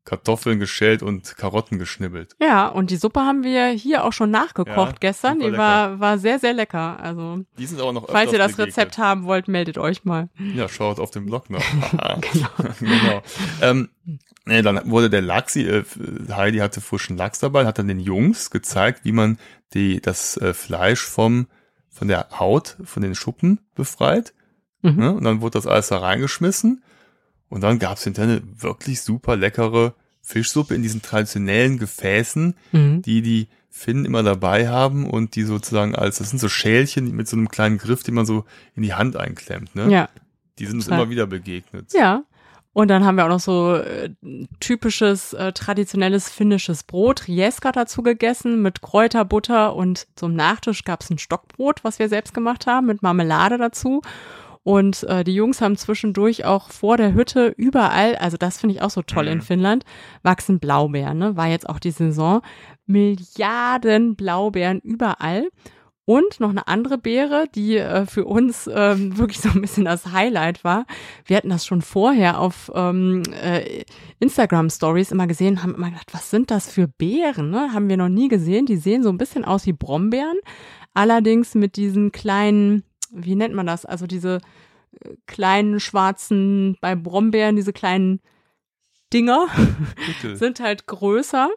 [0.06, 2.36] Kartoffeln geschält und Karotten geschnibbelt.
[2.40, 5.40] Ja, und die Suppe haben wir hier auch schon nachgekocht ja, gestern.
[5.40, 7.00] Die war, war sehr, sehr lecker.
[7.02, 8.78] Also, die sind aber noch falls ihr das begegnet.
[8.78, 10.30] Rezept haben wollt, meldet euch mal.
[10.54, 11.64] Ja, schaut auf dem Blog nach.
[12.22, 12.50] genau.
[12.80, 13.22] genau.
[13.62, 13.90] Ähm,
[14.46, 15.84] nee, dann wurde der Lachs, äh,
[16.30, 19.40] Heidi hatte frischen Lachs dabei, hat dann den Jungs gezeigt, wie man
[19.74, 21.48] die, das äh, Fleisch vom,
[21.90, 24.36] von der Haut, von den Schuppen befreit.
[24.84, 24.96] Mhm.
[24.98, 25.14] Ne?
[25.14, 26.84] Und dann wurde das alles da reingeschmissen.
[27.50, 33.02] Und dann gab's hinterher eine wirklich super leckere Fischsuppe in diesen traditionellen Gefäßen, mhm.
[33.02, 37.28] die die Finnen immer dabei haben und die sozusagen als, das sind so Schälchen mit
[37.28, 39.90] so einem kleinen Griff, die man so in die Hand einklemmt, ne?
[39.92, 40.10] Ja.
[40.58, 41.92] Die sind uns immer wieder begegnet.
[41.94, 42.24] Ja.
[42.72, 44.10] Und dann haben wir auch noch so äh,
[44.60, 51.18] typisches äh, traditionelles finnisches Brot, Rieska dazu gegessen mit Kräuterbutter und zum Nachtisch gab's ein
[51.18, 54.02] Stockbrot, was wir selbst gemacht haben, mit Marmelade dazu.
[54.66, 58.82] Und äh, die Jungs haben zwischendurch auch vor der Hütte überall, also das finde ich
[58.82, 59.34] auch so toll mhm.
[59.34, 59.86] in Finnland,
[60.24, 61.38] wachsen Blaubeeren, ne?
[61.38, 62.42] War jetzt auch die Saison.
[62.88, 65.50] Milliarden Blaubeeren überall.
[66.06, 70.12] Und noch eine andere Beere, die äh, für uns ähm, wirklich so ein bisschen das
[70.12, 70.88] Highlight war.
[71.26, 73.84] Wir hatten das schon vorher auf ähm, äh,
[74.20, 77.52] Instagram Stories immer gesehen, haben immer gedacht, was sind das für Beeren?
[77.52, 77.72] Ne?
[77.72, 78.66] Haben wir noch nie gesehen.
[78.66, 80.38] Die sehen so ein bisschen aus wie Brombeeren,
[80.96, 82.84] allerdings mit diesen kleinen,
[83.16, 83.86] wie nennt man das?
[83.86, 84.40] Also diese
[85.04, 88.22] äh, kleinen schwarzen, bei Brombeeren, diese kleinen
[89.14, 89.48] Dinger
[90.34, 91.50] sind halt größer.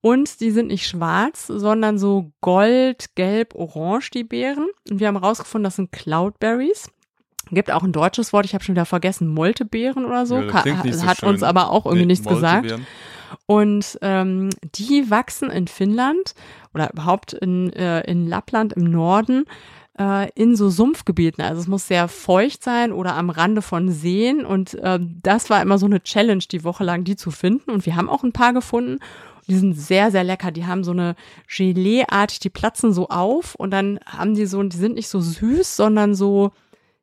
[0.00, 4.68] Und die sind nicht schwarz, sondern so gold, gelb, orange, die Beeren.
[4.88, 6.90] Und wir haben herausgefunden, das sind Cloudberries.
[7.50, 10.38] Gibt auch ein deutsches Wort, ich habe schon wieder vergessen, Moltebeeren oder so.
[10.38, 11.30] Ja, so hat schön.
[11.30, 12.74] uns aber auch irgendwie nee, nichts gesagt.
[13.46, 16.34] Und ähm, die wachsen in Finnland
[16.74, 19.44] oder überhaupt in, äh, in Lappland im Norden
[19.98, 21.42] äh, in so Sumpfgebieten.
[21.42, 24.44] Also es muss sehr feucht sein oder am Rande von Seen.
[24.44, 27.70] Und äh, das war immer so eine Challenge, die Woche lang die zu finden.
[27.70, 28.98] Und wir haben auch ein paar gefunden.
[29.48, 30.50] Die sind sehr, sehr lecker.
[30.50, 31.16] Die haben so eine
[31.48, 35.74] Gelee-Art, die platzen so auf und dann haben die so, die sind nicht so süß,
[35.74, 36.52] sondern so,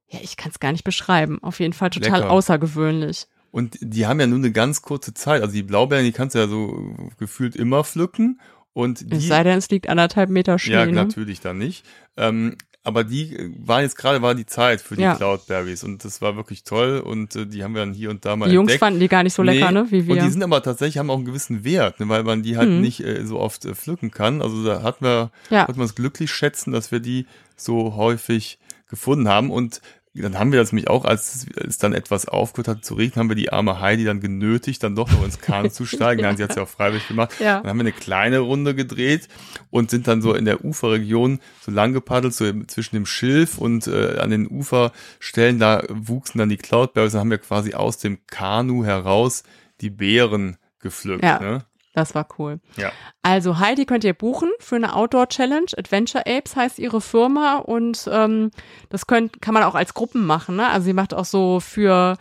[0.08, 1.42] ja, ich kann es gar nicht beschreiben.
[1.42, 2.32] Auf jeden Fall total lecker.
[2.32, 3.26] außergewöhnlich.
[3.50, 5.42] Und die haben ja nur eine ganz kurze Zeit.
[5.42, 8.40] Also die Blaubeeren, die kannst du ja so gefühlt immer pflücken.
[8.74, 10.74] Und die, es sei denn, es liegt anderthalb Meter Schnee.
[10.74, 10.92] Ja, ne?
[10.92, 11.86] natürlich dann nicht.
[12.18, 15.16] Ähm, aber die äh, war jetzt gerade war die Zeit für die ja.
[15.16, 18.36] Cloudberries und das war wirklich toll und äh, die haben wir dann hier und da
[18.36, 19.82] mal Die Jungs fanden die gar nicht so lecker, nee.
[19.82, 20.16] ne, wie wir.
[20.16, 22.70] Und die sind aber tatsächlich haben auch einen gewissen Wert, ne, weil man die halt
[22.70, 22.82] mhm.
[22.82, 24.42] nicht äh, so oft äh, pflücken kann.
[24.42, 25.68] Also da hat man ja.
[25.68, 27.26] hat man es glücklich schätzen, dass wir die
[27.58, 29.82] so häufig gefunden haben und
[30.22, 33.30] dann haben wir das nämlich auch, als es dann etwas aufgehört hat zu regnen, haben
[33.30, 36.22] wir die arme Heidi dann genötigt, dann doch noch ins Kanu zu steigen.
[36.24, 37.34] Nein, sie hat es ja auch freiwillig gemacht.
[37.40, 37.60] Ja.
[37.60, 39.28] Dann haben wir eine kleine Runde gedreht
[39.72, 43.88] und sind dann so in der Uferregion so lang gepaddelt, so zwischen dem Schilf und
[43.88, 48.20] äh, an den Uferstellen, da wuchsen dann die Cloudberries, dann haben wir quasi aus dem
[48.28, 49.44] Kanu heraus
[49.82, 51.24] die Beeren gepflückt.
[51.24, 51.40] Ja.
[51.40, 51.66] Ne?
[51.96, 52.60] Das war cool.
[52.76, 52.92] Ja.
[53.24, 55.68] Also Heidi könnt ihr buchen für eine Outdoor-Challenge.
[55.78, 58.52] Adventure Apes heißt ihre Firma und ähm,
[58.90, 60.58] das könnt, kann man auch als Gruppen machen.
[60.58, 60.68] Ne?
[60.68, 62.18] Also sie macht auch so für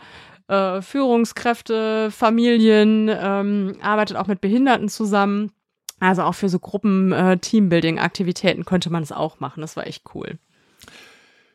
[0.47, 5.51] äh, Führungskräfte, Familien, ähm, arbeitet auch mit Behinderten zusammen.
[5.99, 9.59] Also auch für so Gruppen äh, Teambuilding-Aktivitäten könnte man es auch machen.
[9.59, 10.39] Das war echt cool.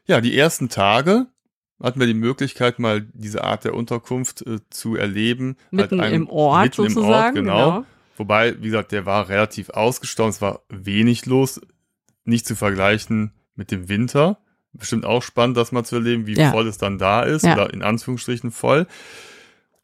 [0.07, 1.27] Ja, die ersten Tage
[1.83, 5.57] hatten wir die Möglichkeit, mal diese Art der Unterkunft äh, zu erleben.
[5.71, 7.37] Mitten halt im Ort mitten sozusagen.
[7.37, 7.71] Im Ort, genau.
[7.71, 7.87] genau.
[8.21, 11.59] Wobei, wie gesagt, der war relativ ausgestaunt, es war wenig los,
[12.27, 14.37] nicht zu vergleichen mit dem Winter.
[14.75, 16.51] Bestimmt auch spannend, das mal zu erleben, wie ja.
[16.51, 17.55] voll es dann da ist, ja.
[17.55, 18.87] oder in Anführungsstrichen voll.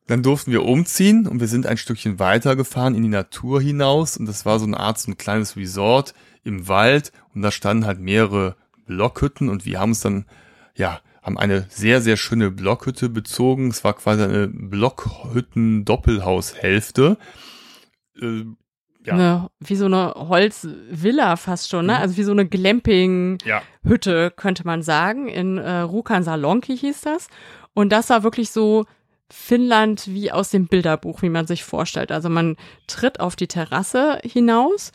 [0.06, 4.18] Dann durften wir umziehen und wir sind ein Stückchen weiter gefahren in die Natur hinaus
[4.18, 6.12] und das war so eine Art, so ein kleines Resort
[6.44, 10.26] im Wald und da standen halt mehrere Blockhütten und wir haben uns dann,
[10.74, 13.70] ja, haben eine sehr, sehr schöne Blockhütte bezogen.
[13.70, 17.16] Es war quasi eine Blockhütten-Doppelhaushälfte
[18.20, 18.44] äh,
[19.04, 19.14] ja.
[19.14, 21.94] Eine, wie so eine Holzvilla fast schon, ne?
[21.94, 21.98] Mhm.
[22.00, 24.30] Also wie so eine Glamping-Hütte, ja.
[24.30, 25.28] könnte man sagen.
[25.28, 27.28] In äh, Rukan Salonki hieß das.
[27.72, 28.84] Und das war wirklich so
[29.30, 32.10] Finnland wie aus dem Bilderbuch, wie man sich vorstellt.
[32.10, 34.92] Also man tritt auf die Terrasse hinaus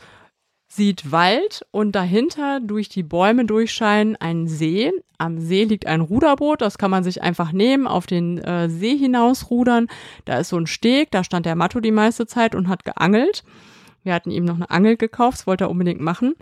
[0.74, 4.90] sieht Wald und dahinter durch die Bäume durchscheinen ein See.
[5.18, 8.96] Am See liegt ein Ruderboot, das kann man sich einfach nehmen, auf den äh, See
[8.96, 9.88] hinaus rudern.
[10.24, 13.44] Da ist so ein Steg, da stand der Matto die meiste Zeit und hat geangelt.
[14.02, 16.34] Wir hatten ihm noch eine Angel gekauft, das wollte er unbedingt machen.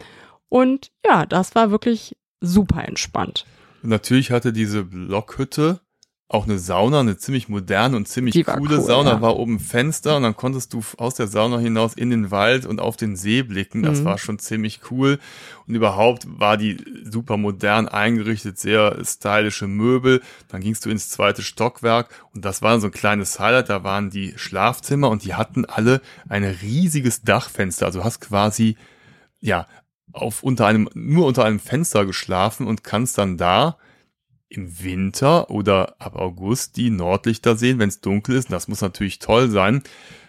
[0.48, 3.46] Und ja, das war wirklich super entspannt.
[3.82, 5.80] natürlich hatte diese Blockhütte
[6.32, 9.20] auch eine Sauna, eine ziemlich moderne und ziemlich coole cool, Sauna, ja.
[9.20, 12.80] war oben Fenster und dann konntest du aus der Sauna hinaus in den Wald und
[12.80, 13.82] auf den See blicken.
[13.82, 14.04] Das mhm.
[14.04, 15.18] war schon ziemlich cool.
[15.66, 20.22] Und überhaupt war die super modern eingerichtet, sehr stylische Möbel.
[20.46, 23.68] Dann gingst du ins zweite Stockwerk und das war so ein kleines Highlight.
[23.68, 27.86] Da waren die Schlafzimmer und die hatten alle ein riesiges Dachfenster.
[27.86, 28.76] Also du hast quasi,
[29.40, 29.66] ja,
[30.12, 33.78] auf unter einem, nur unter einem Fenster geschlafen und kannst dann da
[34.50, 38.52] im Winter oder ab August die Nordlichter sehen, wenn es dunkel ist.
[38.52, 39.82] Das muss natürlich toll sein.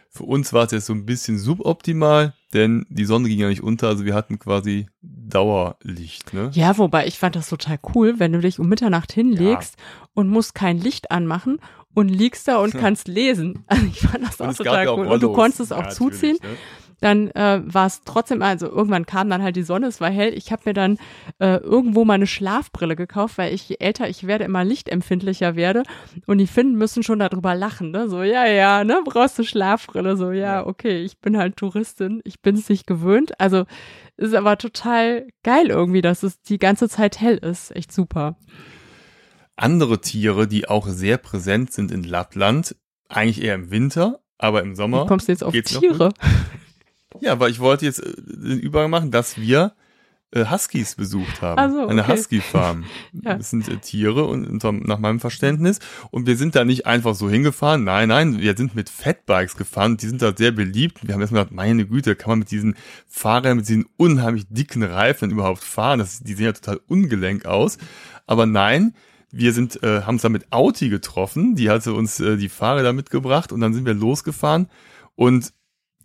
[0.10, 3.64] Für uns war es jetzt so ein bisschen suboptimal, denn die Sonne ging ja nicht
[3.64, 6.34] unter, also wir hatten quasi Dauerlicht.
[6.34, 6.52] Ne?
[6.54, 10.08] Ja, wobei ich fand das total cool, wenn du dich um Mitternacht hinlegst ja.
[10.14, 11.60] und musst kein Licht anmachen
[11.94, 13.64] und liegst da und kannst lesen.
[13.68, 15.08] Also ich fand das auch total cool.
[15.08, 16.38] Auch und du konntest es auch ja, zuziehen.
[16.42, 16.50] Ne?
[17.02, 20.34] Dann äh, war es trotzdem, also irgendwann kam dann halt die Sonne, es war hell.
[20.34, 20.98] Ich habe mir dann
[21.40, 25.84] äh, irgendwo meine Schlafbrille gekauft, weil ich je älter ich werde, immer lichtempfindlicher werde.
[26.28, 28.08] Und die Finnen müssen schon darüber lachen, ne?
[28.08, 30.16] So, ja, ja, ne, brauchst du Schlafbrille?
[30.16, 33.40] So, ja, okay, ich bin halt Touristin, ich bin es nicht gewöhnt.
[33.40, 33.66] Also
[34.18, 37.76] ist aber total geil irgendwie, dass es die ganze Zeit hell ist.
[37.76, 38.38] Echt super.
[39.56, 42.76] Andere Tiere, die auch sehr präsent sind in Lappland,
[43.10, 45.04] eigentlich eher im Winter, aber im Sommer.
[45.04, 46.14] Wie kommst du jetzt auf Tiere?
[47.20, 49.74] Ja, weil ich wollte jetzt äh, den Übergang machen, dass wir
[50.32, 51.60] äh, Huskies besucht haben.
[51.60, 52.14] Ach so, Eine okay.
[52.14, 52.86] Husky-Farm.
[53.24, 53.36] Ja.
[53.36, 55.80] Das sind äh, Tiere und unter, nach meinem Verständnis.
[56.12, 57.84] Und wir sind da nicht einfach so hingefahren.
[57.84, 59.98] Nein, nein, wir sind mit Fatbikes gefahren.
[59.98, 61.06] Die sind da sehr beliebt.
[61.06, 62.76] Wir haben erstmal gedacht, meine Güte, kann man mit diesen
[63.08, 66.00] Fahrrädern, mit diesen unheimlich dicken Reifen überhaupt fahren?
[66.00, 67.78] Das, die sehen ja total ungelenk aus.
[68.26, 68.96] Aber nein,
[69.32, 71.56] wir sind, äh, haben uns da mit Audi getroffen.
[71.56, 74.68] Die hatte uns äh, die Fahrräder mitgebracht und dann sind wir losgefahren.
[75.16, 75.54] Und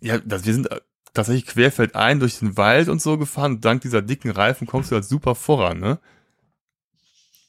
[0.01, 0.69] ja, das, wir sind
[1.17, 3.55] tatsächlich querfeldein durch den Wald und so gefahren.
[3.55, 5.99] Und dank dieser dicken Reifen kommst du halt super voran, ne?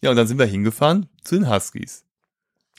[0.01, 2.05] Ja, und dann sind wir hingefahren zu den Huskies.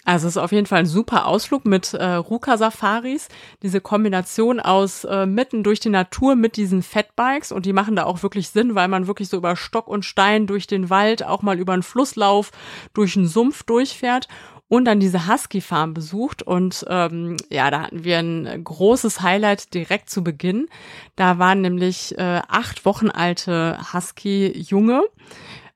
[0.05, 3.27] Also es ist auf jeden Fall ein super Ausflug mit äh, Ruka-Safaris.
[3.61, 8.05] Diese Kombination aus äh, mitten durch die Natur mit diesen Fatbikes und die machen da
[8.05, 11.41] auch wirklich Sinn, weil man wirklich so über Stock und Stein durch den Wald, auch
[11.41, 12.51] mal über einen Flusslauf,
[12.93, 14.27] durch einen Sumpf durchfährt
[14.69, 16.43] und dann diese Husky-Farm besucht.
[16.43, 20.67] Und ähm, ja, da hatten wir ein großes Highlight direkt zu Beginn.
[21.17, 25.03] Da waren nämlich äh, acht Wochen alte Husky-Junge,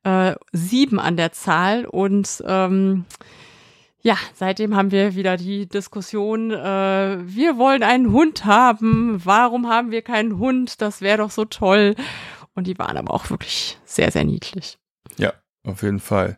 [0.03, 3.05] äh, sieben an der Zahl und ähm,
[4.05, 9.91] ja, seitdem haben wir wieder die Diskussion, äh, wir wollen einen Hund haben, warum haben
[9.91, 11.95] wir keinen Hund, das wäre doch so toll.
[12.53, 14.77] Und die waren aber auch wirklich sehr, sehr niedlich.
[15.17, 16.37] Ja, auf jeden Fall.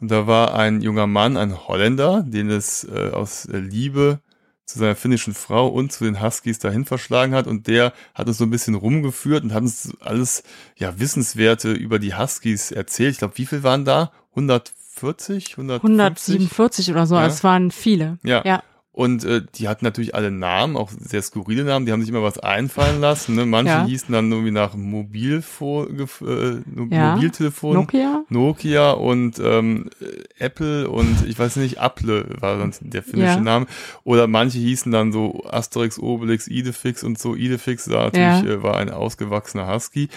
[0.00, 4.20] Und da war ein junger Mann, ein Holländer, den es äh, aus Liebe
[4.64, 8.38] zu seiner finnischen Frau und zu den Huskies dahin verschlagen hat und der hat uns
[8.38, 10.44] so ein bisschen rumgeführt und hat uns alles
[10.76, 13.12] ja Wissenswerte über die Huskies erzählt.
[13.12, 14.12] Ich glaube, wie viel waren da?
[14.30, 15.82] 140, 150?
[15.82, 17.26] 147 oder so, Ja.
[17.26, 18.18] es waren viele.
[18.22, 18.42] Ja.
[18.44, 18.62] Ja.
[18.92, 22.24] Und äh, die hatten natürlich alle Namen, auch sehr skurrile Namen, die haben sich immer
[22.24, 23.36] was einfallen lassen.
[23.36, 23.46] Ne?
[23.46, 23.84] Manche Ja.
[23.86, 27.14] hießen dann irgendwie nach Mobilfo äh, Ja.
[27.14, 27.74] Mobiltelefon.
[27.74, 28.24] Nokia?
[28.28, 33.40] Nokia und ähm, äh, Apple und ich weiß nicht, Apple war dann der finnische Ja.
[33.40, 33.66] Name.
[34.02, 37.36] Oder manche hießen dann so Asterix, Obelix, Idefix und so.
[37.36, 40.08] Idefix war natürlich äh, war ein ausgewachsener Husky.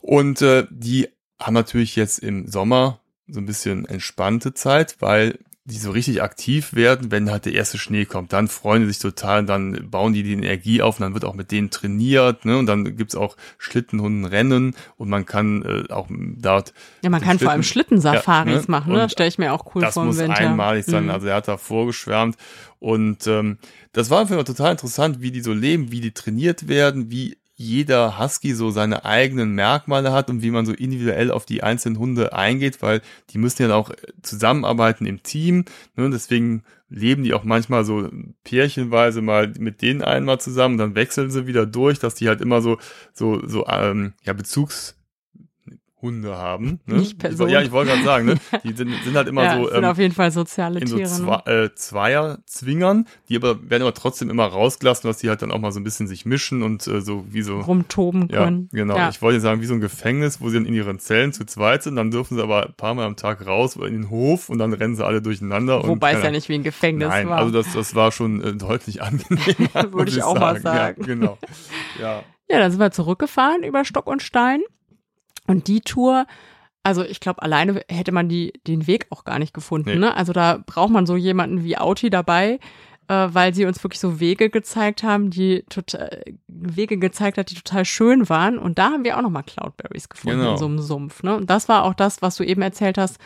[0.00, 1.08] Und äh, die
[1.40, 6.74] haben natürlich jetzt im Sommer so ein bisschen entspannte Zeit, weil die so richtig aktiv
[6.74, 8.34] werden, wenn halt der erste Schnee kommt.
[8.34, 11.32] Dann freuen die sich total, dann bauen die die Energie auf und dann wird auch
[11.32, 12.44] mit denen trainiert.
[12.44, 12.58] Ne?
[12.58, 17.50] Und dann gibt's auch Schlittenhundenrennen und man kann äh, auch dort Ja, man kann vor
[17.50, 18.64] allem Schlittensafaris Ja, ne?
[18.68, 18.98] machen, ne?
[18.98, 20.36] Das stelle ich mir auch cool das vor im muss Winter.
[20.36, 21.04] einmalig sein.
[21.04, 21.10] Mhm.
[21.10, 22.36] Also er hat da vorgeschwärmt.
[22.78, 23.56] Und ähm,
[23.92, 28.18] das war einfach total interessant, wie die so leben, wie die trainiert werden, wie jeder
[28.18, 32.32] Husky so seine eigenen Merkmale hat und wie man so individuell auf die einzelnen Hunde
[32.32, 33.90] eingeht, weil die müssen ja auch
[34.22, 35.64] zusammenarbeiten im Team.
[35.96, 36.10] Ne?
[36.10, 38.08] Deswegen leben die auch manchmal so
[38.42, 42.60] pärchenweise mal mit denen einmal zusammen, dann wechseln sie wieder durch, dass die halt immer
[42.60, 42.78] so
[43.12, 44.96] so so ähm, ja Bezugs
[46.04, 46.80] Hunde haben.
[46.86, 46.96] Ne?
[46.96, 47.50] Nicht Personen.
[47.50, 48.34] Ja, ich wollte gerade sagen, ne?
[48.62, 50.96] die sind, sind halt immer ja, so sind ähm, auf jeden Fall soziale in so
[50.96, 51.08] Tiere.
[51.08, 51.52] Zwa ne?
[51.52, 55.72] äh, Zweier-Zwingern, die aber werden aber trotzdem immer rausgelassen, dass die halt dann auch mal
[55.72, 57.60] so ein bisschen sich mischen und äh, so wie so.
[57.60, 58.68] Rumtoben Ja, können.
[58.72, 58.96] genau.
[58.96, 59.08] Ja.
[59.08, 61.82] Ich wollte sagen, wie so ein Gefängnis, wo sie dann in ihren Zellen zu zweit
[61.82, 64.58] sind, dann dürfen sie aber ein paar Mal am Tag raus in den Hof und
[64.58, 65.82] dann rennen sie alle durcheinander.
[65.82, 67.38] und Wobei es ja nicht wie ein Gefängnis Nein, war.
[67.38, 69.44] also das, das war schon äh, deutlich angenehmer.
[69.92, 71.00] Würde ich auch mal sagen.
[71.00, 71.38] Ja, genau.
[72.00, 72.22] Ja.
[72.48, 74.60] Ja, dann sind wir zurückgefahren über Stock und Stein.
[75.46, 76.26] Und die Tour,
[76.82, 79.90] also ich glaube, alleine hätte man die, den Weg auch gar nicht gefunden.
[79.90, 79.98] Nee.
[79.98, 80.16] Ne?
[80.16, 82.58] Also da braucht man so jemanden wie Auti dabei,
[83.08, 87.54] äh, weil sie uns wirklich so Wege gezeigt haben, die total, Wege gezeigt hat, die
[87.54, 88.58] total schön waren.
[88.58, 90.52] Und da haben wir auch nochmal Cloudberries gefunden Genau.
[90.52, 91.22] in so einem Sumpf.
[91.22, 91.36] Ne?
[91.36, 93.18] Und das war auch das, was du eben erzählt hast.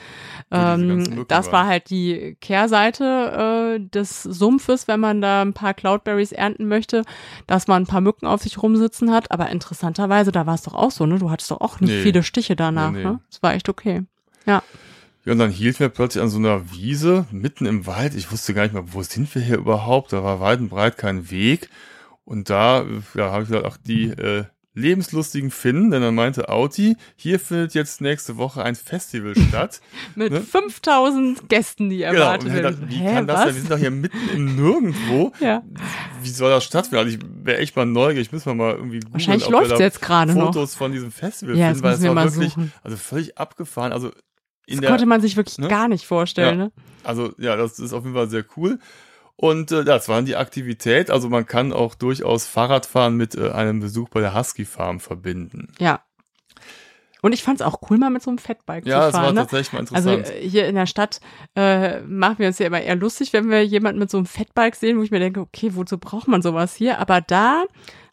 [0.51, 6.33] Ähm, das war halt die Kehrseite äh, des Sumpfes, wenn man da ein paar Cloudberries
[6.33, 7.03] ernten möchte,
[7.47, 9.31] dass man ein paar Mücken auf sich rumsitzen hat.
[9.31, 11.19] Aber interessanterweise, da war es doch auch so, ne?
[11.19, 12.03] Du hattest doch auch nicht Nee.
[12.03, 13.05] viele Stiche danach, Nee, nee.
[13.05, 13.21] ne?
[13.31, 14.03] Das war echt okay.
[14.47, 14.63] Ja.
[15.25, 18.15] Ja, und dann hielten wir plötzlich an so einer Wiese mitten im Wald.
[18.15, 20.13] Ich wusste gar nicht mehr, wo sind wir hier überhaupt?
[20.13, 21.69] Da war weit und breit kein Weg.
[22.25, 26.97] Und da ja, habe ich gesagt, ach, die äh, lebenslustigen Finnen, denn dann meinte Auti,
[27.17, 29.81] hier findet jetzt nächste Woche ein Festival statt.
[30.15, 30.41] Mit Ne?
[30.41, 32.13] 5000 Gästen, die genau.
[32.13, 32.81] erwartet ich werden.
[32.81, 33.47] dachte, wie Hä, kann das sein?
[33.49, 33.55] was?
[33.55, 35.33] Wir sind doch hier mitten im Nirgendwo.
[35.41, 35.63] Ja.
[36.23, 37.05] Wie soll das stattfinden?
[37.05, 38.31] Also ich wäre echt mal neugierig.
[38.33, 40.47] Müssen wir mal irgendwie googeln, Wahrscheinlich da jetzt gerade noch.
[40.53, 42.73] Fotos von diesem Festival Ja, finden, weil es war mal wirklich, suchen.
[42.83, 43.93] also völlig abgefahren.
[43.93, 44.11] Also
[44.69, 45.69] Das der, konnte man sich wirklich ne?
[45.69, 46.65] gar nicht vorstellen, Ja.
[46.67, 46.73] ne?
[47.05, 48.79] Also ja, das ist auf jeden Fall sehr cool.
[49.37, 51.11] Und äh, das waren die Aktivität.
[51.11, 55.69] Also man kann auch durchaus Fahrradfahren mit äh, einem Besuch bei der Husky Farm verbinden.
[55.79, 56.01] Ja.
[57.21, 59.23] Und ich fand es auch cool, mal mit so einem Fatbike Ja, zu das war
[59.23, 59.35] fahren.
[59.35, 59.41] Ne?
[59.41, 60.29] tatsächlich mal Also interessant.
[60.45, 61.21] äh, hier in der Stadt
[61.57, 64.77] äh, machen wir uns ja immer eher lustig, wenn wir jemanden mit so einem Fatbike
[64.77, 66.99] sehen, wo ich mir denke, okay, wozu braucht man sowas hier?
[67.01, 67.65] Aber da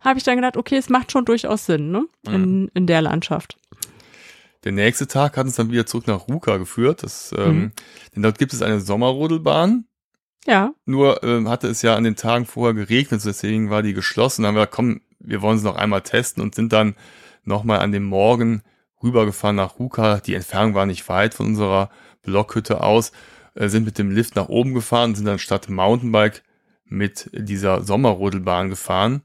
[0.02, 2.06] habe ich dann gedacht, okay, es macht schon durchaus Sinn, ne?
[2.28, 3.58] In, in der Landschaft.
[4.66, 7.04] Der nächste Tag hat uns dann wieder zurück nach Ruka geführt.
[7.04, 7.38] Das, Mhm.
[7.40, 7.72] ähm,
[8.16, 9.86] Denn dort gibt es eine Sommerrodelbahn.
[10.48, 14.44] Ja, Nur ähm, hatte es ja an den Tagen vorher geregnet, deswegen war die geschlossen.
[14.44, 16.96] Dann haben wir gesagt, komm, wir wollen sie noch einmal testen und sind dann
[17.44, 18.62] nochmal an dem Morgen
[19.02, 20.18] rübergefahren nach Ruka.
[20.20, 21.90] Die Entfernung war nicht weit von unserer
[22.22, 23.12] Blockhütte aus,
[23.56, 26.44] äh, sind mit dem Lift nach oben gefahren, sind dann statt Mountainbike
[26.86, 29.24] mit dieser Sommerrodelbahn gefahren.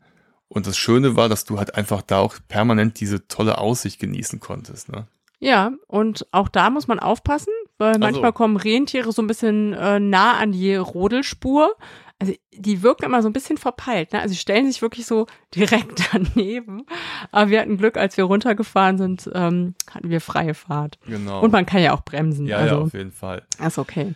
[0.49, 4.41] Und das Schöne war, dass du halt einfach da auch permanent diese tolle Aussicht genießen
[4.41, 4.91] konntest.
[4.91, 5.07] Ne?
[5.41, 9.99] Ja, und auch da muss man aufpassen, weil manchmal kommen Rentiere so ein bisschen äh,
[9.99, 11.75] nah an die Rodelspur.
[12.19, 14.21] Also die wirken immer so ein bisschen verpeilt, ne?
[14.21, 16.85] Also sie stellen sich wirklich so direkt daneben.
[17.33, 20.99] Aber wir hatten Glück, als wir runtergefahren sind, ähm, hatten wir freie Fahrt.
[21.07, 21.41] Genau.
[21.41, 22.47] Und man kann ja auch bremsen.
[22.47, 22.75] Ja, also.
[22.75, 23.43] ja, auf jeden Fall.
[23.67, 24.15] ist okay.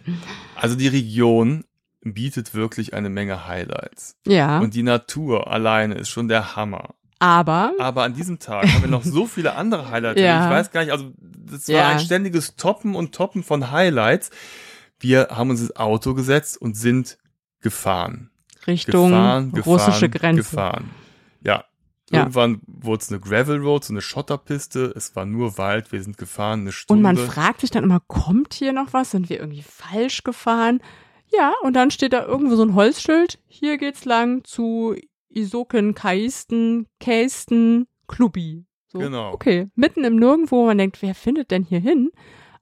[0.56, 1.64] Also die Region
[2.02, 4.18] bietet wirklich eine Menge Highlights.
[4.26, 4.58] Ja.
[4.58, 6.94] Und die Natur alleine ist schon der Hammer.
[7.18, 7.72] Aber.
[7.78, 10.20] Aber an diesem Tag haben wir noch so viele andere Highlights.
[10.20, 10.44] ja.
[10.44, 11.88] Ich weiß gar nicht, also das war ja.
[11.88, 14.30] ein ständiges Toppen und Toppen von Highlights.
[14.98, 17.18] Wir haben uns ins Auto gesetzt und sind
[17.60, 18.30] gefahren.
[18.66, 20.42] Richtung gefahren, russische Grenze.
[20.42, 20.90] Gefahren.
[21.42, 21.64] Ja.
[22.10, 22.20] ja.
[22.20, 24.92] Irgendwann wurde es eine Gravel Road, so eine Schotterpiste.
[24.96, 25.92] Es war nur Wald.
[25.92, 26.98] Wir sind gefahren, eine Stunde.
[26.98, 29.10] Und man fragt sich dann immer, kommt hier noch was?
[29.10, 30.80] Sind wir irgendwie falsch gefahren?
[31.36, 33.38] Ja, und dann steht da irgendwo so ein Holzschild.
[33.46, 34.94] Hier geht's lang zu
[35.34, 38.64] Isoken, Kaisten, Kästen, Klubi.
[38.88, 39.32] So, genau.
[39.32, 42.10] Okay, mitten im Nirgendwo, wo man denkt, wer findet denn hier hin?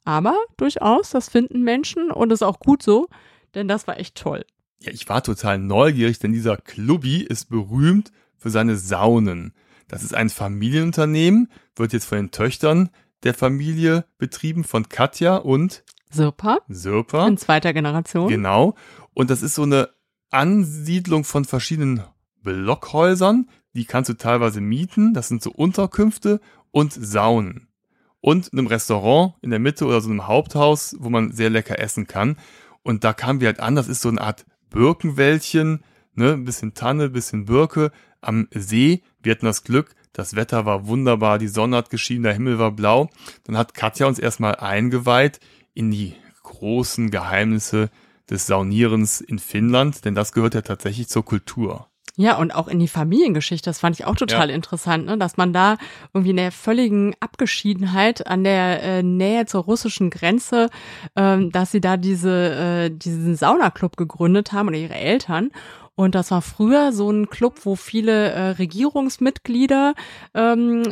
[0.04, 3.08] Aber durchaus, das finden Menschen und ist auch gut so,
[3.54, 4.44] denn das war echt toll.
[4.80, 9.54] Ja, ich war total neugierig, denn dieser Klubi ist berühmt für seine Saunen.
[9.86, 12.90] Das ist ein Familienunternehmen, wird jetzt von den Töchtern
[13.22, 16.58] der Familie betrieben, von Katja und Sirpa.
[16.68, 17.26] Sirpa.
[17.28, 18.28] In zweiter Generation.
[18.28, 18.74] Genau.
[19.14, 19.90] Und das ist so eine
[20.30, 22.02] Ansiedlung von verschiedenen
[22.42, 23.48] Blockhäusern.
[23.74, 25.14] Die kannst du teilweise mieten.
[25.14, 26.40] Das sind so Unterkünfte
[26.70, 27.68] und Saunen.
[28.20, 32.06] Und einem Restaurant in der Mitte oder so einem Haupthaus, wo man sehr lecker essen
[32.06, 32.36] kann.
[32.82, 33.74] Und da kamen wir halt an.
[33.74, 35.82] Das ist so eine Art Birkenwäldchen.
[36.14, 36.34] Ne?
[36.34, 37.90] Ein bisschen Tanne, ein bisschen Birke
[38.20, 39.02] am See.
[39.22, 42.72] Wir hatten das Glück, das Wetter war wunderbar, die Sonne hat geschienen, der Himmel war
[42.72, 43.10] blau.
[43.44, 45.40] Dann hat Katja uns erstmal eingeweiht
[45.74, 47.90] in die großen Geheimnisse
[48.30, 51.88] des Saunierens in Finnland, denn das gehört ja tatsächlich zur Kultur.
[52.16, 54.54] Ja, und auch in die Familiengeschichte, das fand ich auch total ja.
[54.54, 55.16] interessant, ne?
[55.16, 55.78] dass man da
[56.12, 60.68] irgendwie in der völligen Abgeschiedenheit an der äh, Nähe zur russischen Grenze,
[61.16, 65.52] ähm, dass sie da diese, äh, diesen Saunaclub gegründet haben oder ihre Eltern.
[65.94, 69.94] Und das war früher so ein Club, wo viele äh, Regierungsmitglieder
[70.34, 70.82] ähm,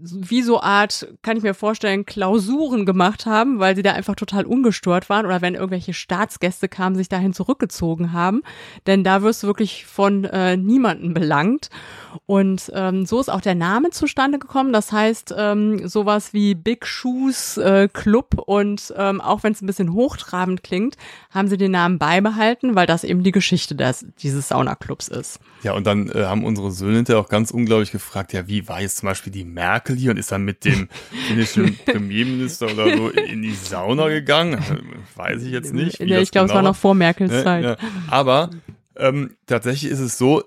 [0.00, 4.44] wie so Art, kann ich mir vorstellen, Klausuren gemacht haben, weil sie da einfach total
[4.44, 8.42] ungestört waren oder wenn irgendwelche Staatsgäste kamen, sich dahin zurückgezogen haben.
[8.86, 11.70] Denn da wirst du wirklich von äh, niemanden belangt.
[12.26, 14.72] Und ähm, so ist auch der Name zustande gekommen.
[14.72, 19.66] Das heißt, ähm, sowas wie Big Shoes äh, Club und ähm, auch wenn es ein
[19.66, 20.96] bisschen hochtrabend klingt,
[21.30, 25.40] haben sie den Namen beibehalten, weil das eben die Geschichte des, dieses Saunaclubs ist.
[25.62, 28.80] Ja, und dann äh, haben unsere Söhne hinterher auch ganz unglaublich gefragt, ja, wie war
[28.80, 30.88] jetzt zum Beispiel die Merkel hier und ist dann mit dem
[31.28, 34.58] finnischen Premierminister oder so in die Sauna gegangen?
[35.14, 36.00] Weiß ich jetzt nicht.
[36.00, 37.44] Ja, ich glaube, genau es war noch vor Merkels ne?
[37.44, 37.64] Zeit.
[37.64, 37.76] Ja,
[38.08, 38.50] aber
[38.96, 40.42] ähm, tatsächlich ist es so,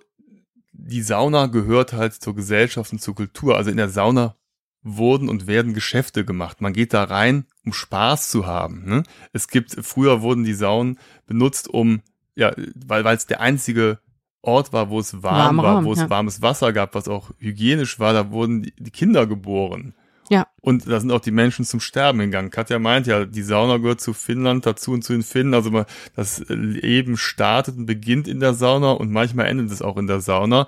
[0.73, 3.57] die Sauna gehört halt zur Gesellschaft und zur Kultur.
[3.57, 4.35] Also in der Sauna
[4.83, 6.61] wurden und werden Geschäfte gemacht.
[6.61, 8.83] Man geht da rein, um Spaß zu haben.
[8.85, 9.03] Ne?
[9.31, 12.01] Es gibt, früher wurden die Saunen benutzt, um,
[12.35, 13.99] ja, weil es der einzige
[14.41, 16.09] Ort war, wo es warm Warm war, wo es ja.
[16.09, 19.93] warmes Wasser gab, was auch hygienisch war, da wurden die Kinder geboren.
[20.31, 20.47] Ja.
[20.61, 22.51] Und da sind auch die Menschen zum Sterben gegangen.
[22.51, 25.53] Katja meint ja, die Sauna gehört zu Finnland dazu und zu den Finnen.
[25.53, 25.83] Also
[26.15, 30.21] das Leben startet und beginnt in der Sauna und manchmal endet es auch in der
[30.21, 30.67] Sauna.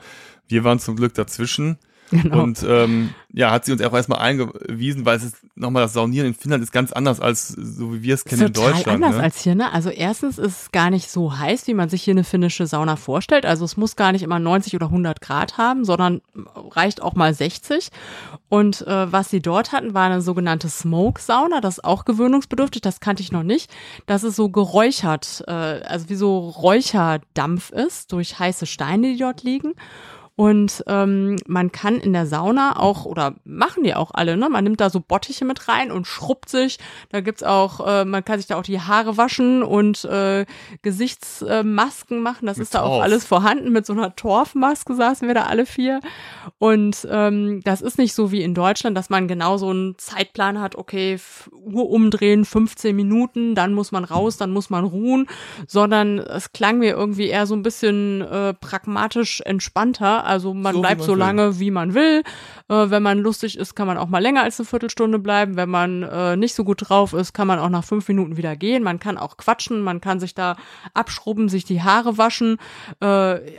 [0.50, 1.78] Wir waren zum Glück dazwischen.
[2.12, 2.44] Genau.
[2.44, 6.28] Und ähm, ja, hat sie uns auch erstmal eingewiesen, weil es ist nochmal das Saunieren
[6.28, 9.04] in Finnland ist ganz anders als so wie wir es kennen in Deutschland.
[9.04, 9.24] anders ne?
[9.24, 9.72] als hier, ne?
[9.74, 12.96] Also erstens ist es gar nicht so heiß, wie man sich hier eine finnische Sauna
[12.96, 13.48] vorstellt.
[13.48, 16.22] Also es muss gar nicht immer 90 oder 100 Grad haben, sondern
[16.72, 17.90] reicht auch mal 60.
[18.50, 21.60] Und äh, was sie dort hatten, war eine sogenannte Smoke-Sauna.
[21.60, 23.72] Das ist auch gewöhnungsbedürftig, das kannte ich noch nicht.
[24.06, 29.42] Das ist so geräuchert, äh, also wie so Räucherdampf ist durch heiße Steine, die dort
[29.42, 29.74] liegen.
[30.36, 34.50] Und ähm, man kann in der Sauna auch, oder machen die auch alle, ne?
[34.50, 36.80] Man nimmt da so Bottiche mit rein und schrubbt sich.
[37.10, 40.48] Da gibt's auch, äh, man kann sich da auch die Haare waschen und äh,
[40.82, 42.48] Gesichtsmasken äh, machen.
[42.48, 43.72] Das mit ist da auch alles vorhanden.
[43.72, 46.00] Mit so einer Torfmaske saßen wir da alle vier.
[46.58, 50.60] Und ähm, das ist nicht so wie in Deutschland, dass man genau so einen Zeitplan
[50.60, 51.20] hat, okay,
[51.52, 55.28] Uhr umdrehen, 15 Minuten, dann muss man raus, dann muss man ruhen,
[55.68, 60.30] sondern es klang mir irgendwie eher so ein bisschen äh, pragmatisch entspannter ne?
[60.30, 61.20] Also man So, bleibt man so will.
[61.20, 62.24] lange, wie man will.
[62.70, 65.56] Äh, wenn man lustig ist, kann man auch mal länger als eine Viertelstunde bleiben.
[65.56, 68.56] Wenn man äh, nicht so gut drauf ist, kann man auch nach fünf Minuten wieder
[68.56, 68.84] gehen.
[68.84, 70.56] Man kann auch quatschen, man kann sich da
[70.94, 72.58] abschrubben, sich die Haare waschen.
[73.02, 73.06] Äh,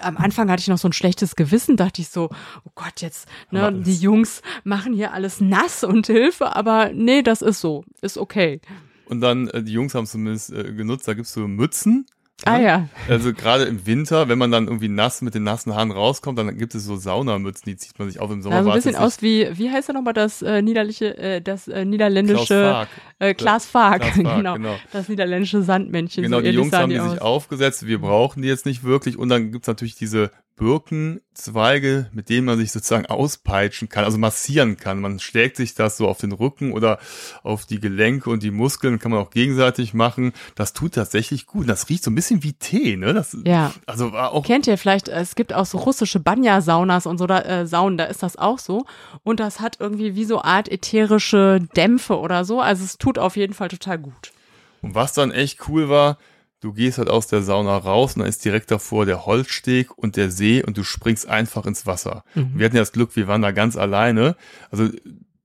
[0.01, 2.31] am Anfang hatte ich noch so ein schlechtes Gewissen, dachte ich so,
[2.65, 7.23] oh Gott, jetzt, ne, die es- Jungs machen hier alles nass und Hilfe, aber nee,
[7.23, 8.61] das ist so, ist okay.
[9.07, 12.07] Und dann, äh, die Jungs haben zumindest äh, genutzt, da gibt's so Mützen.
[12.45, 15.93] Ah ja, Also gerade im Winter, wenn man dann irgendwie nass mit den nassen Haaren
[15.93, 18.57] rauskommt, dann gibt es so Saunamützen, die zieht man sich auf im Sommer.
[18.57, 21.41] sah so ein es bisschen aus wie, wie heißt er nochmal, das äh, niederländische, äh,
[21.41, 22.87] das äh, niederländische,
[23.21, 24.77] äh, Klaas Fark, genau, genau.
[24.93, 26.25] das niederländische Sandmännchen.
[26.25, 27.13] Genau, so die Jungs haben die aus.
[27.13, 29.17] sich aufgesetzt, wir brauchen die jetzt nicht wirklich.
[29.17, 34.77] Und dann gibt's natürlich diese Birkenzweige, mit denen man sich sozusagen auspeitschen kann, also massieren
[34.77, 35.01] kann.
[35.01, 36.99] Man schlägt sich das so auf den Rücken oder
[37.43, 40.33] auf die Gelenke und die Muskeln, kann man auch gegenseitig machen.
[40.55, 41.69] Das tut tatsächlich gut.
[41.69, 43.15] Das riecht so ein bisschen wie Tee, ne?
[43.15, 43.73] Das, Ja.
[43.87, 47.41] Also war auch Kennt ihr vielleicht, es gibt auch so russische Banya-Saunas und so, da,
[47.41, 48.87] äh, Saunen, da ist das auch so.
[49.25, 52.61] Und das hat irgendwie wie so Art ätherische Dämpfe oder so.
[52.61, 54.33] Also es tut auf jeden Fall total gut.
[54.83, 56.19] Und was dann echt cool war,
[56.65, 60.17] du gehst halt aus der Sauna raus und dann ist direkt davor der Holzsteg und
[60.17, 62.25] der See und du springst einfach ins Wasser.
[62.35, 64.37] Und Wir hatten ja das Glück, wir waren da ganz alleine.
[64.71, 64.89] Also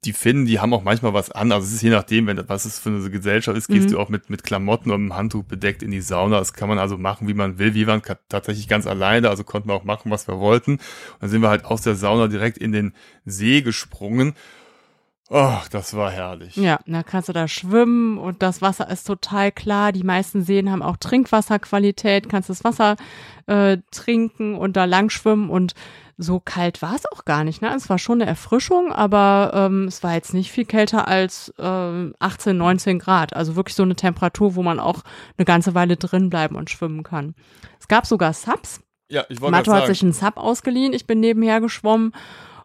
[0.05, 1.51] die Finnen, die haben auch manchmal was an.
[1.51, 3.99] Also es ist je nachdem, wenn das, was es für eine Gesellschaft ist, gehst du
[3.99, 6.39] auch mit, mit Klamotten und einem Handtuch bedeckt in die Sauna.
[6.39, 7.73] Das kann man also machen, wie man will.
[7.73, 10.73] Wir waren tatsächlich ganz alleine, also konnten wir auch machen, was wir wollten.
[10.73, 10.81] Und
[11.19, 12.93] dann sind wir halt aus der Sauna direkt in den
[13.25, 14.35] See gesprungen.
[15.31, 16.55] Ach, das war herrlich.
[16.55, 19.91] Ja, da kannst du da schwimmen und das Wasser ist total klar.
[19.91, 22.95] Die meisten Seen haben auch Trinkwasserqualität, kannst das Wasser
[23.45, 25.75] äh, trinken und da lang schwimmen und
[26.17, 27.61] so kalt war es auch gar nicht.
[27.61, 27.73] Ne?
[27.75, 32.11] Es war schon eine Erfrischung, aber ähm, es war jetzt nicht viel kälter als äh,
[32.19, 33.35] 18, 19 Grad.
[33.35, 35.03] Also wirklich so eine Temperatur, wo man auch
[35.37, 37.35] eine ganze Weile drin bleiben und schwimmen kann.
[37.79, 38.81] Es gab sogar Subs.
[39.09, 42.13] Ja, ich wollte Matto gerade hat sich einen Sub ausgeliehen, ich bin nebenher geschwommen.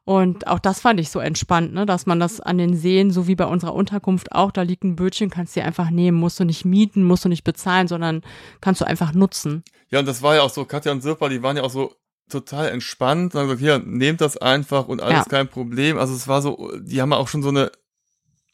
[0.07, 1.86] Und auch das fand ich so entspannt, ne?
[1.86, 4.96] dass man das an den Seen, so wie bei unserer Unterkunft auch, da liegt ein
[4.96, 8.20] Bötchen, kannst du dir einfach nehmen, musst du nicht mieten, musst du nicht bezahlen, sondern
[8.61, 9.64] kannst du einfach nutzen.
[9.90, 11.94] Ja, und das war ja auch so, Katja und Sirpa, die waren ja auch so
[12.28, 15.24] total entspannt und haben gesagt, hier, nehmt das einfach und alles Ja.
[15.24, 15.96] kein Problem.
[15.98, 17.70] Also es war so, die haben auch schon so eine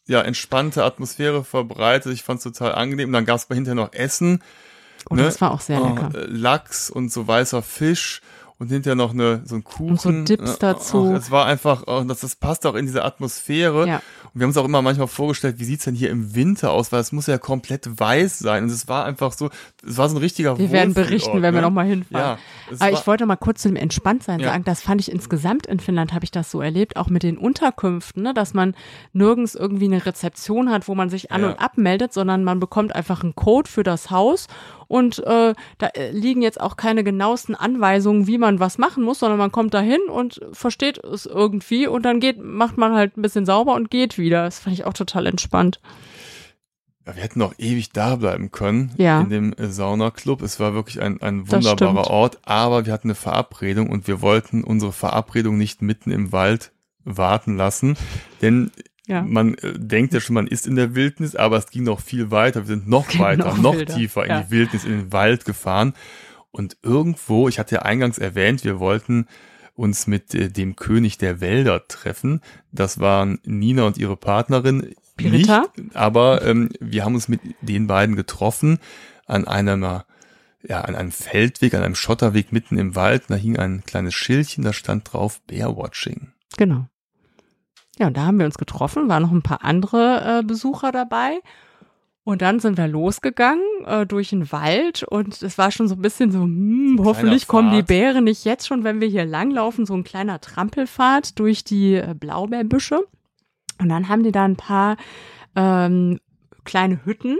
[0.06, 2.12] ja, entspannte Atmosphäre verbreitet.
[2.12, 3.08] Ich fand's total angenehm.
[3.08, 4.42] Und dann gab's bei hinterher noch Essen.
[5.08, 5.24] Und Ne?
[5.24, 6.10] das war auch sehr Oh, lecker.
[6.14, 8.20] äh, Lachs und so weißer Fisch
[8.60, 9.90] und hinterher noch eine, so ein Kuchen.
[9.90, 11.12] Und so Dips dazu.
[11.14, 13.88] Es war einfach, oh, das, das passt auch in diese Atmosphäre.
[13.88, 13.96] Ja.
[14.32, 16.92] Und wir haben uns auch immer manchmal vorgestellt, wie sieht's denn hier im Winter aus,
[16.92, 18.64] weil es muss ja komplett weiß sein.
[18.64, 19.50] Und es war einfach so,
[19.84, 21.62] es war so ein richtiger Wir werden berichten, wenn wir ne?
[21.62, 22.36] nochmal hinfahren.
[22.36, 22.38] Ja,
[22.70, 24.50] es Aber war- ich wollte mal kurz zu dem Entspanntsein Ja.
[24.50, 27.38] sagen, das fand ich insgesamt in Finnland, habe ich das so erlebt, auch mit den
[27.38, 28.74] Unterkünften, ne, dass man
[29.12, 31.48] nirgends irgendwie eine Rezeption hat, wo man sich an- Ja.
[31.48, 34.46] und abmeldet, sondern man bekommt einfach einen Code für das Haus
[34.86, 39.20] und äh, da äh, liegen jetzt auch keine genauesten Anweisungen, wie man was machen muss,
[39.20, 43.22] sondern man kommt dahin und versteht es irgendwie und dann geht, macht man halt ein
[43.22, 44.44] bisschen sauber und geht wieder.
[44.44, 45.80] Das fand ich auch total entspannt.
[47.06, 49.20] Ja, wir hätten noch ewig da bleiben können Ja.
[49.20, 50.42] in dem äh, Saunaclub.
[50.42, 52.10] Es war wirklich ein, ein wunderbarer.
[52.10, 56.72] Ort, aber wir hatten eine Verabredung und wir wollten unsere Verabredung nicht mitten im Wald
[57.04, 57.96] warten lassen,
[58.42, 58.70] denn
[59.06, 59.22] Ja.
[59.22, 62.30] man äh, denkt ja schon, man ist in der Wildnis, aber es ging noch viel
[62.30, 62.60] weiter.
[62.68, 64.40] Wir sind noch weiter, noch noch, tiefer in ja.
[64.42, 65.94] die Wildnis, in den Wald gefahren
[66.50, 69.26] und irgendwo, ich hatte ja eingangs erwähnt, wir wollten
[69.74, 72.40] uns mit äh, dem König der Wälder treffen.
[72.72, 74.94] Das waren Nina und ihre Partnerin.
[75.16, 75.66] Pirita?
[75.76, 78.78] Nicht, aber ähm, wir haben uns mit den beiden getroffen
[79.26, 80.00] an einem, äh,
[80.62, 83.24] ja, an einem Feldweg, an einem Schotterweg mitten im Wald.
[83.28, 86.32] Da hing ein kleines Schildchen, da stand drauf Bearwatching.
[86.56, 86.86] Genau.
[87.98, 91.40] Ja, und da haben wir uns getroffen, waren noch ein paar andere äh, Besucher dabei.
[92.22, 96.02] Und dann sind wir losgegangen äh, durch den Wald und es war schon so ein
[96.02, 97.82] bisschen so, hm, hoffentlich kommen die.
[97.82, 102.14] Bären nicht jetzt schon, wenn wir hier langlaufen, so ein kleiner Trampelpfad durch die äh,
[102.14, 103.00] Blaubeerbüsche.
[103.78, 104.98] Und dann haben die da ein paar
[105.56, 106.20] ähm,
[106.64, 107.38] kleine Hütten.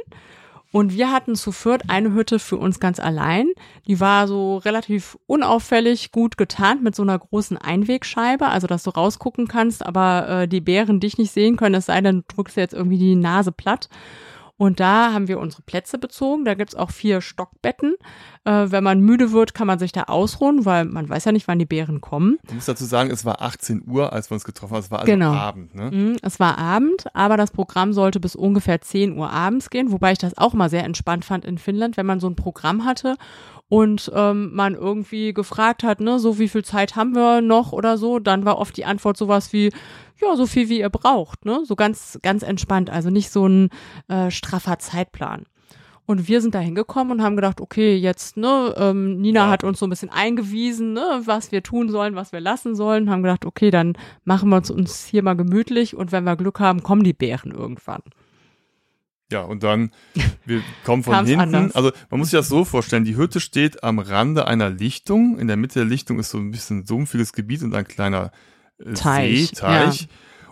[0.72, 3.48] Und wir hatten zu viert eine Hütte für uns ganz allein.
[3.88, 8.90] Die war so relativ unauffällig gut getarnt mit so einer großen Einwegscheibe, also dass du
[8.90, 12.56] rausgucken kannst, aber äh, die Bären dich nicht sehen können, es sei denn, du drückst
[12.56, 13.88] jetzt irgendwie die Nase platt.
[14.60, 16.44] Und da haben wir unsere Plätze bezogen.
[16.44, 17.94] Da gibt's auch vier Stockbetten.
[18.44, 21.48] Äh, wenn man müde wird, kann man sich da ausruhen, weil man weiß ja nicht,
[21.48, 22.36] wann die Bären kommen.
[22.46, 24.80] Ich muss dazu sagen, es war 18 Uhr, als wir uns getroffen haben.
[24.82, 25.32] Es war also Genau.
[25.32, 25.74] Abend.
[25.74, 25.90] Ne?
[25.90, 30.12] Mhm, Es war Abend, aber das Programm sollte bis ungefähr 10 Uhr abends gehen, wobei
[30.12, 33.16] ich das auch mal sehr entspannt fand in Finnland, wenn man so ein Programm hatte
[33.70, 37.96] und ähm, man irgendwie gefragt hat, ne, so wie viel Zeit haben wir noch oder
[37.96, 39.72] so, dann war oft die Antwort sowas wie,
[40.20, 43.70] ja, so viel wie ihr braucht, ne, so ganz, ganz entspannt, also nicht so ein
[44.08, 45.46] äh, straffer Zeitplan.
[46.10, 49.50] Und wir sind da hingekommen und haben gedacht, okay, jetzt, ne, ähm, Nina ja.
[49.50, 53.10] hat uns so ein bisschen eingewiesen, ne, was wir tun sollen, was wir lassen sollen.
[53.10, 53.92] Haben gedacht, okay, dann
[54.24, 57.52] machen wir uns, uns hier mal gemütlich und wenn wir Glück haben, kommen die Bären
[57.52, 58.02] irgendwann.
[59.30, 59.92] Ja, und dann,
[60.44, 61.54] wir kommen von hinten.
[61.54, 61.76] Anders.
[61.76, 65.38] Also man muss sich das so vorstellen, die Hütte steht am Rande einer Lichtung.
[65.38, 68.32] In der Mitte der Lichtung ist so ein bisschen sumpfiges Gebiet und ein kleiner
[68.94, 70.00] Teich, See, Teich.
[70.02, 70.08] Ja.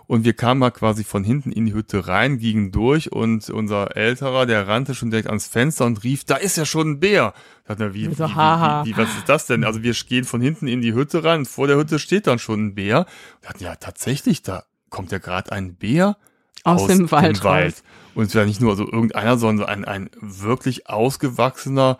[0.09, 3.95] Und wir kamen mal quasi von hinten in die Hütte rein, gingen durch und unser
[3.95, 7.35] Älterer, der rannte schon direkt ans Fenster und rief, da ist ja schon ein Bär.
[7.65, 9.63] Da hat er, wie, so, wie, wie, wie, was ist das denn?
[9.63, 12.39] Also wir gehen von hinten in die Hütte rein und vor der Hütte steht dann
[12.39, 13.05] schon ein Bär.
[13.41, 16.17] Wir hatten ja tatsächlich, da kommt ja gerade ein Bär
[16.63, 17.37] aus, aus dem Wald.
[17.37, 17.83] Dem Wald.
[18.15, 21.99] Und es war nicht nur so irgendeiner, sondern ein, ein wirklich ausgewachsener,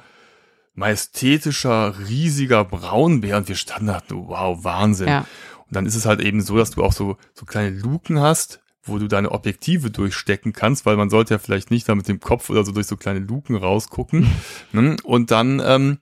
[0.73, 3.37] majestätischer, riesiger Braunbär.
[3.37, 5.09] Und wir standen da, wow, Wahnsinn.
[5.09, 5.25] Ja.
[5.69, 8.61] Und dann ist es halt eben so, dass du auch so, so kleine Luken hast,
[8.81, 12.19] wo du deine Objektive durchstecken kannst, weil man sollte ja vielleicht nicht da mit dem
[12.19, 14.27] Kopf oder so durch so kleine Luken rausgucken.
[14.71, 14.97] Ne?
[15.03, 15.97] Und dann ähm,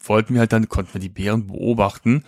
[0.00, 2.24] wollten wir halt dann, konnten wir die Bären beobachten.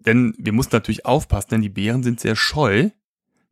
[0.00, 2.90] Denn wir mussten natürlich aufpassen, denn die Bären sind sehr scheu.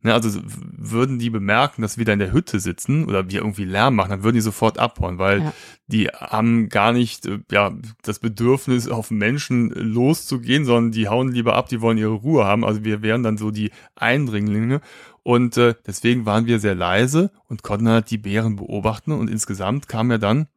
[0.05, 3.63] Ne, also würden die bemerken, dass wir da in der Hütte sitzen oder wir irgendwie
[3.63, 5.53] Lärm machen, dann würden die sofort abhauen, weil ja.
[5.87, 11.55] die haben gar nicht äh, ja das Bedürfnis, auf Menschen loszugehen, sondern die hauen lieber
[11.55, 12.65] ab, die wollen ihre Ruhe haben.
[12.65, 14.81] Also wir wären dann so die Eindringlinge.
[15.23, 19.13] Und äh, deswegen waren wir sehr leise und konnten halt die Bären beobachten.
[19.13, 20.47] Und insgesamt kamen ja dann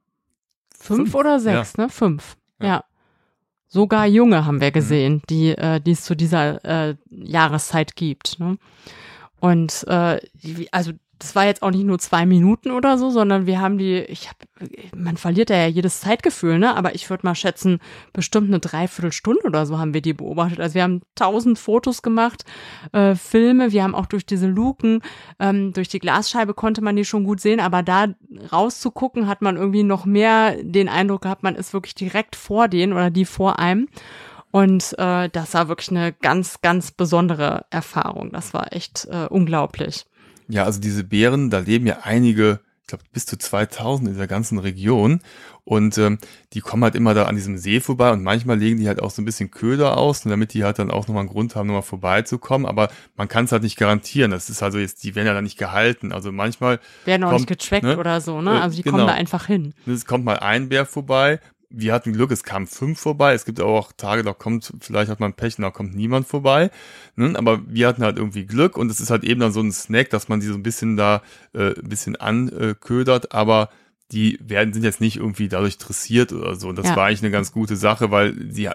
[0.77, 1.85] fünf, fünf oder sechs, ja.
[1.85, 1.89] ne?
[1.89, 2.37] Fünf.
[2.61, 2.67] ja.
[2.67, 2.85] ja.
[3.69, 4.75] Sogar Junge haben wir mhm.
[4.75, 8.39] gesehen, die, äh, die es zu dieser äh, Jahreszeit gibt.
[8.39, 8.59] Ne?
[9.41, 10.21] Und äh,
[10.73, 14.01] also das war jetzt auch nicht nur zwei Minuten oder so, sondern wir haben die,
[14.01, 14.37] ich hab,
[14.95, 16.77] man verliert ja jedes Zeitgefühl, ne?
[16.77, 17.81] Aber ich würde mal schätzen,
[18.13, 20.61] bestimmt eine Dreiviertelstunde oder so haben wir die beobachtet.
[20.61, 22.45] Also wir haben tausend Fotos gemacht,
[22.93, 25.01] äh, Filme, wir haben auch durch diese Luken,
[25.39, 28.09] ähm, durch die Glasscheibe konnte man die schon gut sehen, aber da
[28.53, 32.93] rauszugucken, hat man irgendwie noch mehr den Eindruck gehabt, man ist wirklich direkt vor denen
[32.93, 33.89] oder die vor einem.
[34.57, 38.33] Und äh, das war wirklich eine ganz, ganz besondere Erfahrung.
[38.33, 40.07] Das war echt äh, unglaublich.
[40.49, 44.27] Ja, also diese Bären, da leben ja einige, ich glaube bis zu 2000 in der
[44.27, 45.21] ganzen Region.
[45.65, 46.17] Und ähm,
[46.55, 49.11] die kommen halt immer da an diesem See vorbei und manchmal legen die halt auch
[49.11, 51.83] so ein bisschen Köder aus, damit die halt dann auch nochmal einen Grund haben, nochmal
[51.83, 52.67] vorbeizukommen.
[52.67, 54.31] Aber man kann es halt nicht garantieren.
[54.31, 56.13] Das ist also jetzt, die werden ja dann nicht gehalten.
[56.13, 56.81] Also manchmal.
[57.05, 58.63] Werden auch kommt, nicht getrackt ne, oder so, ne?
[58.63, 58.97] Also die genau.
[58.97, 59.75] kommen da einfach hin.
[59.87, 61.41] Es kommt mal ein Bär vorbei,
[61.71, 63.35] wir hatten Glück, es kamen fünf vorbei.
[63.35, 66.71] Es gibt auch Tage, da kommt, vielleicht hat man Pech und da kommt niemand vorbei.
[67.17, 67.35] Ne?
[67.37, 70.11] Aber wir hatten halt irgendwie Glück und es ist halt eben dann so ein Snack,
[70.11, 71.23] dass man die so ein bisschen da
[71.55, 73.71] äh, ein bisschen anködert, aber
[74.13, 76.69] die werden, sind jetzt nicht irgendwie dadurch dressiert oder so.
[76.69, 76.97] Und das ja.
[76.97, 78.69] war eigentlich eine ganz gute Sache, weil sie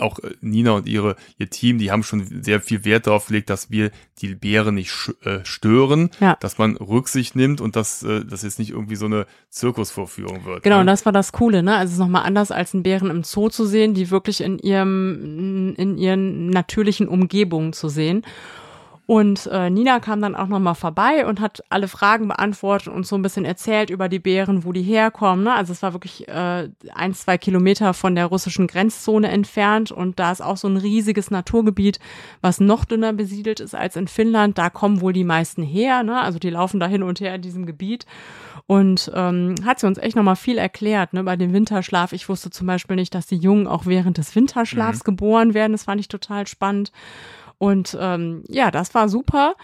[0.00, 3.50] auch äh, Nina und ihre, ihr Team, die haben schon sehr viel Wert darauf gelegt,
[3.50, 6.36] dass wir die Bären nicht äh, stören, ja.
[6.40, 10.62] dass man Rücksicht nimmt und dass äh, das jetzt nicht irgendwie so eine Zirkusvorführung wird.
[10.62, 10.80] Genau, ne?
[10.80, 11.76] und das war das Coole, ne?
[11.76, 14.58] Also es ist nochmal anders als einen Bären im Zoo zu sehen, die wirklich in
[14.58, 18.24] ihrem, in ihren natürlichen Umgebungen zu sehen.
[19.10, 23.16] Und äh, Nina kam dann auch nochmal vorbei und hat alle Fragen beantwortet und so
[23.16, 25.44] ein bisschen erzählt über die Bären, wo die herkommen.
[25.44, 25.54] Ne?
[25.54, 30.30] Also es war wirklich äh, ein, zwei Kilometer von der russischen Grenzzone entfernt und da
[30.30, 32.00] ist auch so ein riesiges Naturgebiet,
[32.42, 34.58] was noch dünner besiedelt ist als in Finnland.
[34.58, 36.02] Da kommen wohl die meisten her.
[36.02, 36.20] Ne?
[36.20, 38.04] Also die laufen da hin und her in diesem Gebiet.
[38.66, 42.12] Und ähm, hat sie uns echt nochmal viel erklärt, ne, bei dem Winterschlaf.
[42.12, 45.04] Ich wusste zum Beispiel nicht, dass die Jungen auch während des Winterschlafs mhm.
[45.04, 45.72] geboren werden.
[45.72, 46.92] Das fand ich total spannend.
[47.58, 49.54] Und ähm, ja, das war super.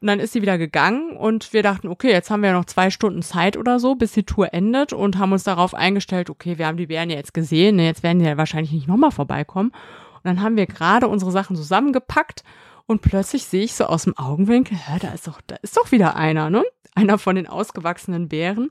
[0.00, 2.90] Und dann ist sie wieder gegangen und wir dachten, okay, jetzt haben wir noch zwei
[2.90, 6.66] Stunden Zeit oder so, bis die Tour endet und haben uns darauf eingestellt, okay, wir
[6.66, 9.70] haben die Bären ja jetzt gesehen, ne, jetzt werden die ja wahrscheinlich nicht nochmal vorbeikommen.
[9.70, 12.44] Und dann haben wir gerade unsere Sachen zusammengepackt
[12.86, 15.90] und plötzlich sehe ich so aus dem Augenwinkel, hä, da ist doch, da ist doch
[15.90, 16.64] wieder einer, ne?
[16.94, 18.70] Einer von den ausgewachsenen Bären.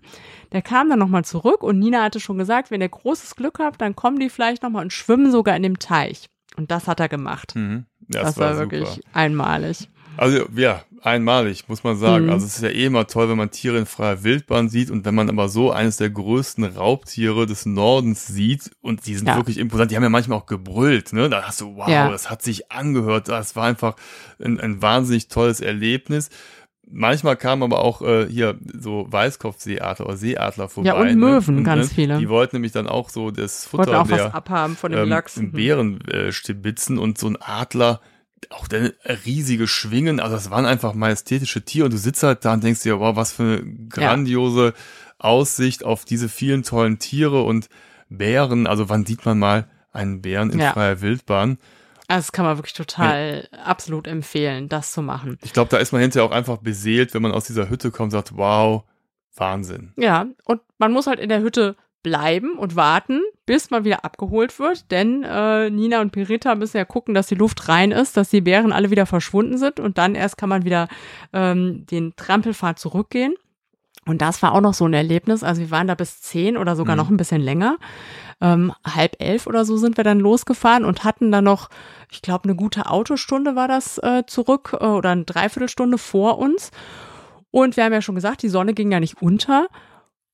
[0.52, 3.82] Der kam dann nochmal zurück und Nina hatte schon gesagt, wenn ihr großes Glück habt,
[3.82, 6.30] dann kommen die vielleicht nochmal und schwimmen sogar in dem Teich.
[6.56, 7.56] Und das hat er gemacht.
[7.56, 7.86] Mhm.
[8.08, 9.90] Das, das, war, war wirklich einmalig.
[10.18, 12.26] Also ja, einmalig, muss man sagen.
[12.26, 12.32] Mhm.
[12.32, 15.06] Also es ist ja eh immer toll, wenn man Tiere in freier Wildbahn sieht und
[15.06, 19.36] wenn man aber so eines der größten Raubtiere des Nordens sieht und die sind ja.
[19.36, 21.30] wirklich imposant, die haben ja manchmal auch gebrüllt, ne?
[21.30, 22.10] Da hast du, wow, ja.
[22.10, 23.96] das hat sich angehört, das war einfach
[24.44, 26.30] ein, ein wahnsinnig tolles Erlebnis.
[26.96, 30.90] Manchmal kamen aber auch äh, hier so Weißkopfseeadler oder Seeadler vorbei.
[30.90, 31.16] Ja, und ne?
[31.16, 31.64] Möwen, ne?
[31.64, 32.20] ganz viele.
[32.20, 35.02] Die wollten nämlich dann auch so das Futter wollten auch der, was abhaben von dem
[35.02, 35.42] ähm, Lachs.
[35.42, 38.00] Bären äh, stibitzen und so ein Adler,
[38.52, 38.94] auch der
[39.26, 42.84] riesige Schwingen, also das waren einfach majestätische Tiere und du sitzt halt da und denkst
[42.84, 44.74] dir, wow, was für eine grandiose ja.
[45.18, 47.70] Aussicht auf diese vielen tollen Tiere und
[48.10, 48.68] Bären.
[48.68, 50.74] Also wann sieht man mal einen Bären in ja.
[50.74, 51.58] freier Wildbahn?
[52.08, 53.60] Also das kann man wirklich total ja.
[53.60, 55.38] absolut empfehlen, das zu machen.
[55.42, 58.08] Ich glaube, da ist man hinterher auch einfach beseelt, wenn man aus dieser Hütte kommt
[58.08, 58.84] und sagt, wow,
[59.36, 59.94] Wahnsinn.
[59.98, 64.60] Ja, und man muss halt in der Hütte bleiben und warten, bis man wieder abgeholt
[64.60, 68.30] wird, denn äh, Nina und Pirita müssen ja gucken, dass die Luft rein ist, dass
[68.30, 70.90] die Bären alle wieder verschwunden sind und dann erst kann man wieder
[71.32, 73.36] ähm, den Trampelpfad zurückgehen.
[74.06, 75.44] Und das war auch noch so ein Erlebnis.
[75.44, 77.02] Also wir waren da bis zehn oder sogar mhm.
[77.02, 77.78] noch ein bisschen länger.
[78.44, 81.70] Ähm, halb elf oder so sind wir dann losgefahren und hatten dann noch,
[82.12, 86.72] ich glaube, eine gute Autostunde war das äh, zurück äh, oder eine Dreiviertelstunde vor uns.
[87.52, 89.70] Und wir haben ja schon gesagt, die Sonne ging ja nicht unter.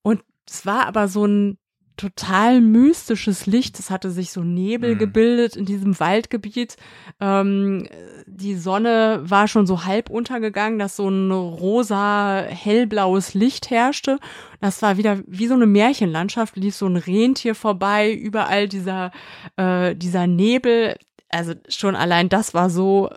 [0.02, 1.59] Und es war aber so ein
[2.00, 3.78] total mystisches Licht.
[3.78, 5.00] Es hatte sich so Nebel mhm.
[5.00, 6.78] gebildet in diesem Waldgebiet.
[7.20, 7.90] Ähm,
[8.26, 14.18] die Sonne war schon so halb untergegangen, dass so ein rosa, hellblaues Licht herrschte.
[14.62, 19.12] Das war wieder wie so eine Märchenlandschaft, lief so ein Rentier vorbei, überall dieser,
[19.58, 20.96] äh, dieser Nebel.
[21.28, 23.10] Also schon allein das war so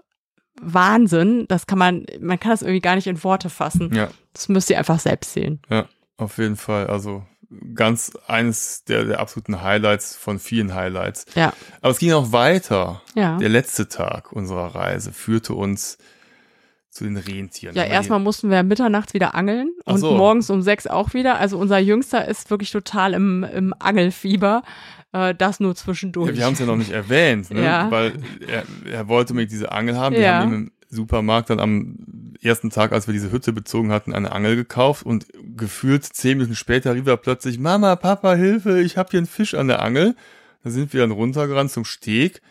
[0.61, 1.47] Wahnsinn.
[1.47, 3.95] Das kann man, man kann das irgendwie gar nicht in Worte fassen.
[3.95, 4.09] Ja.
[4.33, 5.61] Das müsst ihr einfach selbst sehen.
[5.70, 6.89] Ja, auf jeden Fall.
[6.89, 7.24] Also
[7.74, 11.26] ganz eines der, der absoluten Highlights von vielen Highlights.
[11.34, 11.53] Ja.
[11.80, 13.03] Aber es ging auch weiter.
[13.14, 13.36] Ja.
[13.38, 15.98] Der letzte Tag unserer Reise führte uns
[16.90, 17.74] zu den Rentieren.
[17.74, 20.12] Ja, erstmal mussten wir mitternachts wieder angeln und so.
[20.12, 21.38] morgens um sechs auch wieder.
[21.38, 24.62] Also unser Jüngster ist wirklich total im, im Angelfieber.
[25.12, 26.30] Äh, das nur zwischendurch.
[26.30, 27.64] Ja, wir haben es ja noch nicht erwähnt, ne?
[27.64, 27.90] ja.
[27.90, 28.12] weil
[28.46, 30.14] er, er wollte mir diese Angel haben.
[30.14, 30.40] Wir ja.
[30.40, 31.97] haben ihm Supermarkt dann am
[32.43, 35.26] ersten Tag, als wir diese Hütte bezogen hatten, eine Angel gekauft und
[35.57, 39.55] gefühlt zehn Minuten später rief er plötzlich, Mama, Papa, Hilfe, ich habe hier einen Fisch
[39.55, 40.14] an der Angel.
[40.62, 42.43] Da sind wir dann runtergerannt zum Steg.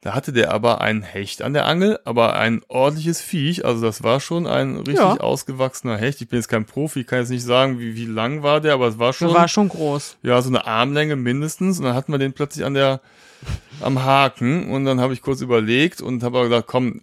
[0.00, 3.66] Da hatte der aber einen Hecht an der Angel, aber ein ordentliches Viech.
[3.66, 5.18] Also das war schon ein richtig ja.
[5.18, 6.22] ausgewachsener Hecht.
[6.22, 8.88] Ich bin jetzt kein Profi, kann jetzt nicht sagen, wie, wie lang war der, aber
[8.88, 9.28] es war schon.
[9.28, 10.16] Der war schon groß.
[10.22, 11.78] Ja, so eine Armlänge mindestens.
[11.78, 13.02] Und dann hatten wir den plötzlich an der,
[13.82, 14.70] am Haken.
[14.70, 17.02] Und dann habe ich kurz überlegt und habe aber gesagt, komm,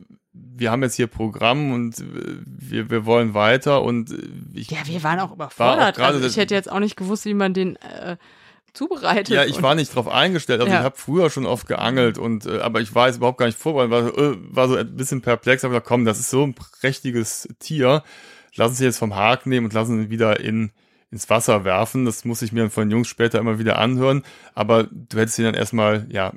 [0.56, 2.04] wir haben jetzt hier Programm und äh,
[2.46, 4.18] wir, wir wollen weiter und äh,
[4.54, 5.98] ich ja, wir waren auch überfordert.
[5.98, 8.18] War auch also ich hätte jetzt auch nicht gewusst, wie man den äh,
[8.74, 9.30] zubereitet.
[9.30, 10.62] Ja, ich war nicht drauf eingestellt.
[10.62, 10.80] Also ja.
[10.80, 13.58] ich habe früher schon oft geangelt und äh, aber ich war jetzt überhaupt gar nicht
[13.58, 17.48] vorbereitet, war, äh, war so ein bisschen perplex, aber komm, das ist so ein prächtiges
[17.60, 18.04] Tier.
[18.56, 20.72] Lass uns jetzt vom Haken nehmen und lassen ihn wieder in
[21.10, 22.06] ins Wasser werfen.
[22.06, 24.24] Das muss ich mir von Jungs später immer wieder anhören.
[24.54, 26.34] Aber du hättest ihn dann erstmal, ja,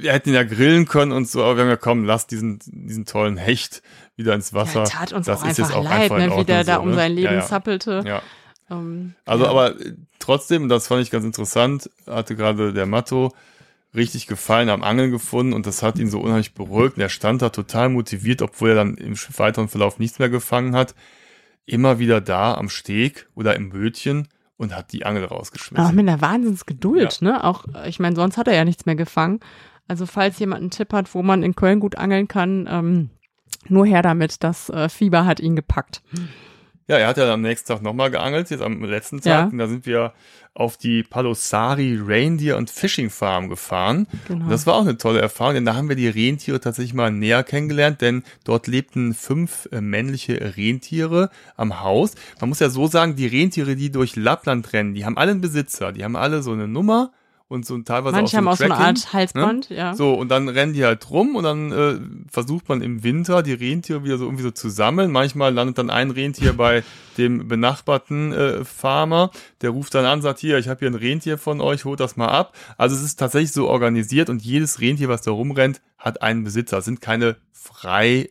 [0.00, 2.58] wir hätten ihn ja grillen können und so, aber wir haben ja komm, lass diesen,
[2.66, 3.82] diesen tollen Hecht
[4.16, 4.84] wieder ins Wasser.
[4.84, 6.76] Ja, tat uns das auch ist einfach jetzt auch leid, einfach ne, wie der da
[6.76, 6.94] um ne?
[6.94, 7.46] sein Leben ja, ja.
[7.46, 8.02] zappelte.
[8.06, 8.22] Ja.
[8.68, 9.74] Um, also, aber
[10.18, 13.32] trotzdem, das fand ich ganz interessant, hatte gerade der Matto
[13.94, 16.96] richtig gefallen am Angeln gefunden und das hat ihn so unheimlich beruhigt.
[16.96, 20.74] Und er stand da total motiviert, obwohl er dann im weiteren Verlauf nichts mehr gefangen
[20.74, 20.94] hat.
[21.66, 25.84] Immer wieder da am Steg oder im Bötchen und hat die Angel rausgeschmissen.
[25.84, 27.28] Aber mit einer Wahnsinnsgeduld, ja.
[27.28, 27.44] ne?
[27.44, 29.40] Auch, ich meine, sonst hat er ja nichts mehr gefangen.
[29.92, 33.10] Also falls jemand einen Tipp hat, wo man in Köln gut angeln kann, ähm,
[33.68, 36.00] nur her damit, das äh, Fieber hat ihn gepackt.
[36.88, 39.26] Ja, er hat ja am nächsten Tag nochmal geangelt, jetzt am letzten Tag.
[39.26, 39.44] Ja.
[39.44, 40.14] Und da sind wir
[40.54, 44.06] auf die Palosari Reindeer und Fishing Farm gefahren.
[44.28, 44.48] Genau.
[44.48, 47.44] das war auch eine tolle Erfahrung, denn da haben wir die Rentiere tatsächlich mal näher
[47.44, 52.14] kennengelernt, denn dort lebten fünf äh, männliche Rentiere am Haus.
[52.40, 55.42] Man muss ja so sagen, die Rentiere, die durch Lappland rennen, die haben alle einen
[55.42, 57.12] Besitzer, die haben alle so eine Nummer
[57.52, 59.76] und so teilweise Manche auch so haben auch so eine Art Halsband, ne?
[59.76, 59.94] ja.
[59.94, 62.00] So, und dann rennen die halt rum und dann äh,
[62.30, 65.12] versucht man im Winter die Rentiere wieder so irgendwie so zu sammeln.
[65.12, 66.82] Manchmal landet dann ein Rentier bei
[67.18, 69.30] dem benachbarten äh, Farmer,
[69.60, 72.16] der ruft dann an, sagt, hier, ich habe hier ein Rentier von euch, holt das
[72.16, 72.56] mal ab.
[72.78, 76.78] Also es ist tatsächlich so organisiert und jedes Rentier, was da rumrennt, hat einen Besitzer.
[76.78, 78.30] Es sind keine frei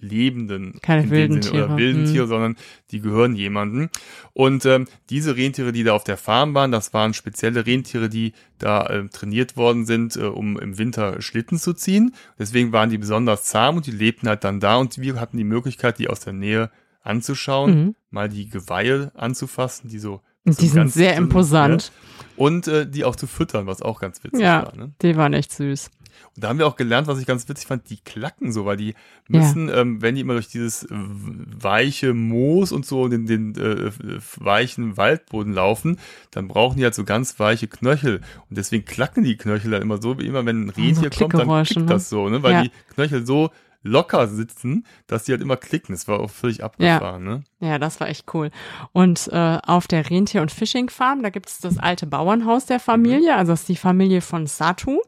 [0.00, 1.64] lebenden Keine wilden Sinne, Tiere.
[1.66, 2.12] oder wilden hm.
[2.12, 2.56] Tiere, sondern
[2.90, 3.90] die gehören jemandem.
[4.32, 8.32] Und ähm, diese Rentiere, die da auf der Farm waren, das waren spezielle Rentiere, die
[8.58, 12.14] da äh, trainiert worden sind, äh, um im Winter Schlitten zu ziehen.
[12.38, 15.44] Deswegen waren die besonders zahm und die lebten halt dann da und wir hatten die
[15.44, 16.70] Möglichkeit, die aus der Nähe
[17.02, 17.94] anzuschauen, mhm.
[18.10, 21.92] mal die Geweihe anzufassen, die so die sind sehr imposant.
[21.92, 22.34] Ne?
[22.36, 24.76] Und äh, die auch zu füttern, was auch ganz witzig ja, war.
[24.76, 24.92] Ne?
[25.02, 25.90] Die waren echt süß.
[26.34, 28.76] Und da haben wir auch gelernt, was ich ganz witzig fand, die klacken so, weil
[28.76, 28.94] die
[29.28, 29.78] müssen, ja.
[29.78, 33.90] ähm, wenn die immer durch dieses weiche Moos und so den, den äh,
[34.36, 35.98] weichen Waldboden laufen,
[36.30, 38.20] dann brauchen die halt so ganz weiche Knöchel.
[38.48, 41.34] Und deswegen klacken die Knöchel dann immer so, wie immer, wenn ein Rentier so kommt,
[41.34, 41.86] dann klickt ne?
[41.86, 42.42] das so, ne?
[42.42, 42.62] weil ja.
[42.62, 43.50] die Knöchel so
[43.82, 45.94] locker sitzen, dass die halt immer klicken.
[45.94, 47.24] Das war auch völlig abgefahren.
[47.24, 47.44] Ja, ne?
[47.60, 48.50] ja das war echt cool.
[48.92, 52.80] Und äh, auf der Rentier- und Fishing Farm, da gibt es das alte Bauernhaus der
[52.80, 55.00] Familie, also das ist die Familie von Satu.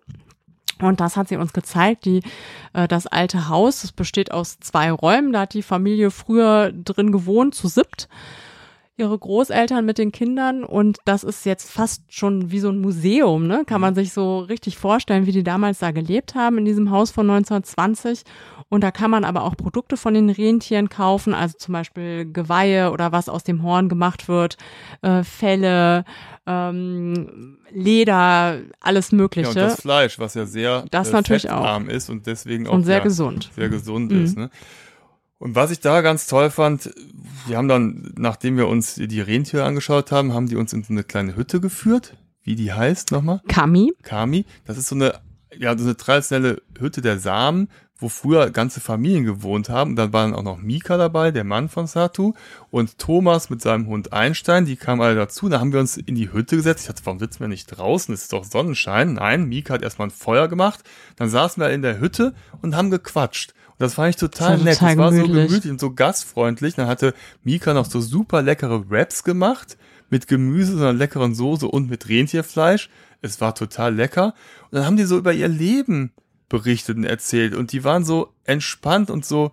[0.80, 2.22] Und das hat sie uns gezeigt, die,
[2.72, 7.12] äh, das alte Haus, das besteht aus zwei Räumen, da hat die Familie früher drin
[7.12, 8.08] gewohnt, zu siebt.
[8.98, 10.64] Ihre Großeltern mit den Kindern.
[10.64, 13.64] Und das ist jetzt fast schon wie so ein Museum, ne?
[13.66, 17.10] Kann man sich so richtig vorstellen, wie die damals da gelebt haben in diesem Haus
[17.10, 18.22] von 1920
[18.72, 22.90] Und da kann man aber auch Produkte von den Rentieren kaufen, also zum Beispiel Geweihe
[22.90, 24.56] oder was aus dem Horn gemacht wird,
[25.02, 26.06] äh, Felle,
[26.46, 29.52] ähm, Leder, alles Mögliche.
[29.52, 31.92] Ja, und das Fleisch, was ja sehr das äh, natürlich fettarm auch.
[31.92, 33.50] ist und deswegen auch und sehr ja, gesund.
[33.54, 34.24] Sehr gesund mhm.
[34.24, 34.38] ist.
[34.38, 34.48] Ne?
[35.36, 36.94] Und was ich da ganz toll fand,
[37.46, 40.94] wir haben dann, nachdem wir uns die Rentiere angeschaut haben, haben die uns in so
[40.94, 42.16] eine kleine Hütte geführt.
[42.42, 43.42] Wie die heißt nochmal?
[43.48, 43.92] Kami.
[44.02, 44.46] Kami.
[44.64, 45.20] Das ist so eine,
[45.58, 47.68] ja, so eine traditionelle Hütte der Samen,
[48.02, 49.96] wo früher ganze Familien gewohnt haben.
[49.96, 52.34] Dann waren auch noch Mika dabei, der Mann von Satu,
[52.70, 55.48] und Thomas mit seinem Hund Einstein, die kamen alle dazu.
[55.48, 56.82] Da haben wir uns in die Hütte gesetzt.
[56.82, 58.12] Ich dachte, warum sitzen wir nicht draußen?
[58.12, 59.14] Es ist doch Sonnenschein.
[59.14, 60.80] Nein, Mika hat erstmal ein Feuer gemacht.
[61.16, 63.54] Dann saßen wir in der Hütte und haben gequatscht.
[63.70, 64.78] Und das fand ich total das nett.
[64.78, 66.74] Total das war so gemütlich und so gastfreundlich.
[66.74, 69.78] Dann hatte Mika noch so super leckere Wraps gemacht
[70.10, 72.90] mit Gemüse, so einer leckeren Soße und mit Rentierfleisch.
[73.22, 74.34] Es war total lecker.
[74.64, 76.12] Und dann haben die so über ihr Leben
[76.52, 79.52] berichtet und erzählt und die waren so entspannt und so,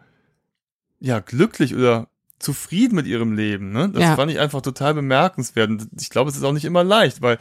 [1.00, 3.72] ja, glücklich oder zufrieden mit ihrem Leben.
[3.72, 3.90] Ne?
[3.90, 4.16] Das ja.
[4.16, 5.70] fand ich einfach total bemerkenswert.
[5.70, 7.38] Und ich glaube, es ist auch nicht immer leicht, weil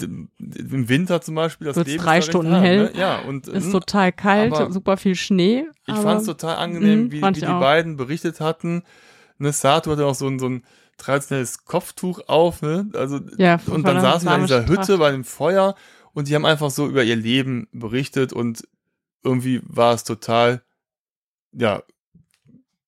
[0.00, 2.84] im Winter zum Beispiel das Wird's Leben drei Stunden hart, hell.
[2.84, 2.92] Ne?
[2.94, 5.66] Ja, und ist hm, total kalt, super viel Schnee.
[5.86, 8.84] Ich fand es total angenehm, mh, wie, wie die beiden berichtet hatten.
[9.38, 10.62] Ne, Sato hatte auch so ein, so ein
[10.98, 12.88] traditionelles Kopftuch auf, ne?
[12.94, 15.74] Also ja, und dann saßen wir in dieser Hütte bei dem Feuer
[16.12, 18.66] und die haben einfach so über ihr Leben berichtet und
[19.22, 20.62] irgendwie war es total,
[21.52, 21.82] ja,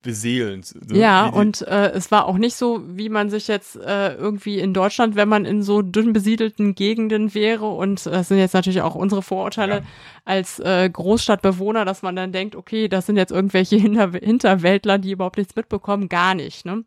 [0.02, 0.74] beseelend.
[0.90, 0.98] Ne?
[0.98, 4.74] Ja, und äh, es war auch nicht so, wie man sich jetzt äh, irgendwie in
[4.74, 8.94] Deutschland, wenn man in so dünn besiedelten Gegenden wäre, und das sind jetzt natürlich auch
[8.94, 9.82] unsere Vorurteile ja.
[10.24, 15.12] als äh, Großstadtbewohner, dass man dann denkt, okay, das sind jetzt irgendwelche Hinter Hinterwäldler, die
[15.12, 16.66] überhaupt nichts mitbekommen, gar nicht.
[16.66, 16.84] Ne?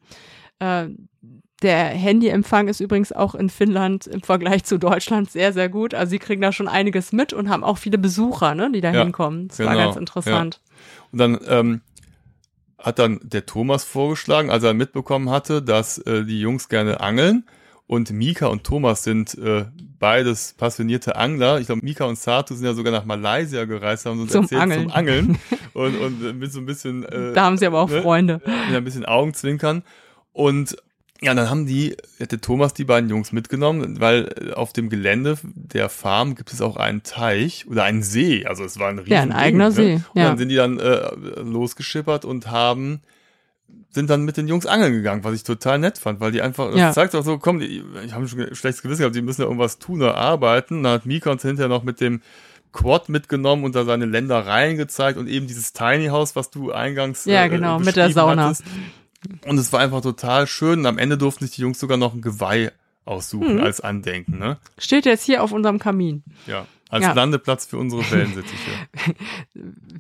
[0.60, 0.88] Äh,
[1.66, 5.96] der Handyempfang ist übrigens auch in Finnland im Vergleich zu Deutschland sehr, sehr gut.
[5.96, 8.94] Also sie kriegen da schon einiges mit und haben auch viele Besucher, ne, die da
[8.94, 9.48] ja, hinkommen.
[9.48, 10.62] Das genau, war ganz interessant.
[10.62, 11.06] Ja.
[11.12, 11.82] Und dann ähm,
[12.78, 17.46] hat dann der Thomas vorgeschlagen, als er mitbekommen hatte, dass äh, die Jungs gerne angeln.
[17.88, 19.66] Und Mika und Thomas sind äh,
[19.98, 21.60] beides passionierte Angler.
[21.60, 24.62] Ich glaube, Mika und Satu sind ja sogar nach Malaysia gereist, haben uns zum erzählt
[24.62, 24.82] Angeln.
[24.84, 25.40] zum Angeln.
[25.74, 27.04] und, und mit so ein bisschen.
[27.06, 28.42] Äh, da haben sie aber auch ne, Freunde.
[28.46, 29.82] Mit ein bisschen Augenzwinkern.
[30.32, 30.76] Und
[31.22, 35.38] ja, dann haben die, hätte Thomas die beiden Jungs mitgenommen, weil äh, auf dem Gelände
[35.44, 38.46] der Farm gibt es auch einen Teich oder einen See.
[38.46, 39.72] Also es war ein riesen Ja, ein eigener ne?
[39.72, 39.94] See.
[39.94, 40.28] Und ja.
[40.28, 41.10] dann sind die dann äh,
[41.42, 43.02] losgeschippert und haben
[43.90, 46.70] sind dann mit den Jungs angeln gegangen, was ich total nett fand, weil die einfach,
[46.70, 46.92] das ja.
[46.92, 49.80] zeigt auch so, komm, die, ich habe schon schlechtes Gewissen gehabt, die müssen ja irgendwas
[49.80, 50.84] tun oder arbeiten.
[50.84, 52.22] Dann hat Mika uns hinterher noch mit dem
[52.74, 57.24] Quad mitgenommen und da seine Ländereien gezeigt und eben dieses Tiny House, was du eingangs
[57.24, 58.48] ja, genau, äh, mit der Sauna.
[58.48, 58.66] Hattest.
[59.46, 60.80] Und es war einfach total schön.
[60.80, 62.72] Und am Ende durften sich die Jungs sogar noch ein Geweih
[63.06, 63.64] aussuchen mhm.
[63.64, 64.38] als Andenken.
[64.38, 64.58] Ne?
[64.78, 66.24] Steht jetzt hier auf unserem Kamin.
[66.48, 67.14] Ja, als ja.
[67.14, 68.72] Landeplatz für unsere Wellensittiche.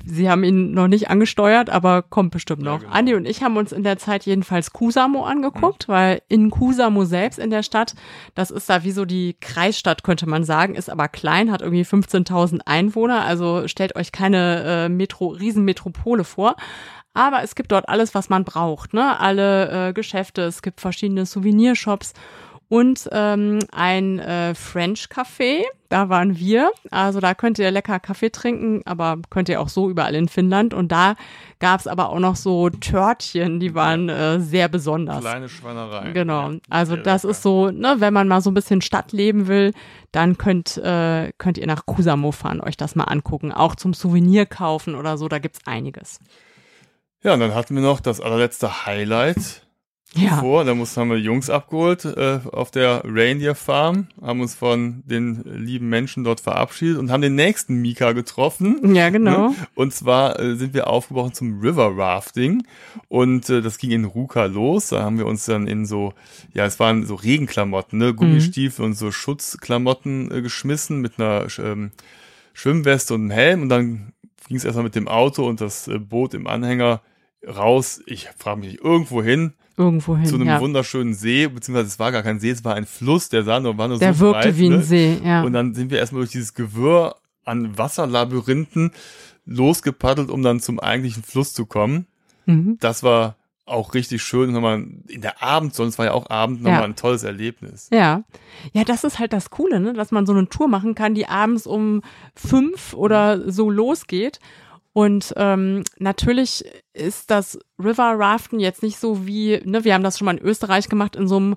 [0.06, 2.82] Sie haben ihn noch nicht angesteuert, aber kommt bestimmt noch.
[2.82, 2.94] Ja, genau.
[2.94, 5.94] Andi und ich haben uns in der Zeit jedenfalls Kusamo angeguckt, mhm.
[5.94, 7.96] weil in Kusamo selbst in der Stadt,
[8.34, 11.84] das ist da wie so die Kreisstadt, könnte man sagen, ist aber klein, hat irgendwie
[11.84, 13.24] 15.000 Einwohner.
[13.24, 16.56] Also stellt euch keine äh, Metro, Riesenmetropole vor.
[17.16, 18.94] Aber es gibt dort alles, was man braucht.
[18.94, 19.20] Ne?
[19.20, 22.14] Alle äh, Geschäfte, es gibt verschiedene Souvenirshops
[22.68, 25.64] und ähm, ein äh, French Café.
[25.88, 26.72] Da waren wir.
[26.92, 30.74] Also da könnt ihr lecker Kaffee trinken, aber könnt ihr auch so überall in Finnland.
[30.74, 31.16] Und da
[31.60, 35.22] gab's aber auch noch so Törtchen, die waren äh, sehr besonders.
[35.22, 36.14] Kleine Schweinereien.
[36.14, 36.52] Genau.
[36.70, 37.32] Also das lecker.
[37.32, 39.72] ist so, ne, wenn man mal so ein bisschen Stadt leben will,
[40.12, 43.54] dann könnt, äh, könnt ihr nach Kusamo fahren, euch das mal angucken.
[43.54, 46.20] Auch zum Souvenir kaufen oder so, da gibt's einiges.
[47.26, 49.66] Ja, und dann hatten wir noch das allerletzte Highlight
[50.14, 50.42] ja.
[50.42, 50.64] vor.
[50.64, 55.42] Da mussten, haben wir Jungs abgeholt äh, auf der Reindeer Farm, haben uns von den
[55.44, 58.94] lieben Menschen dort verabschiedet und haben den nächsten Mika getroffen.
[58.94, 59.50] Ja, genau.
[59.50, 59.56] Ne?
[59.74, 62.62] Und zwar äh, sind wir aufgebrochen zum River Rafting
[63.08, 64.90] und äh, das ging in Ruka los.
[64.90, 66.14] Da haben wir uns dann in so,
[66.54, 68.92] ja, es waren so Regenklamotten, ne, Gummistiefel mhm.
[68.92, 71.90] und so Schutzklamotten äh, geschmissen mit einer ähm,
[72.54, 74.14] Schwimmweste und einem Helm und dann
[74.48, 77.02] ging es erstmal mit dem Auto und das äh, Boot im Anhänger
[77.48, 79.54] raus, ich frage mich irgendwo hin.
[79.78, 80.26] Irgendwo hin.
[80.26, 80.62] Zu einem ja.
[80.62, 83.78] wunderschönen See, beziehungsweise es war gar kein See, es war ein Fluss, der sah nur,
[83.78, 84.84] war nur der so wirkte breit, wie ein ne?
[84.84, 85.44] See, ja.
[85.44, 88.92] Und dann sind wir erstmal durch dieses Gewirr an Wasserlabyrinthen
[89.46, 92.08] losgepaddelt, um dann zum eigentlichen Fluss zu kommen.
[92.46, 92.78] Mhm.
[92.80, 93.36] Das war
[93.66, 94.52] auch richtig schön.
[94.52, 96.86] Nochmal in der Abend, sonst war ja auch Abend nochmal ja.
[96.86, 97.90] ein tolles Erlebnis.
[97.92, 98.24] Ja.
[98.74, 99.94] Ja, das ist halt das Coole, ne?
[99.94, 102.02] dass man so eine Tour machen kann, die abends um
[102.36, 104.40] fünf oder so losgeht
[104.98, 110.18] Und ähm, natürlich ist das River Raften jetzt nicht so wie, ne, wir haben das
[110.18, 111.56] schon mal in Österreich gemacht, in so einem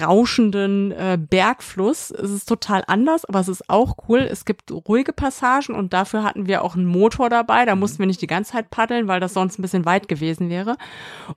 [0.00, 2.10] rauschenden äh, Bergfluss.
[2.10, 4.26] Es ist total anders, aber es ist auch cool.
[4.28, 7.64] Es gibt ruhige Passagen und dafür hatten wir auch einen Motor dabei.
[7.64, 10.50] Da mussten wir nicht die ganze Zeit paddeln, weil das sonst ein bisschen weit gewesen
[10.50, 10.76] wäre.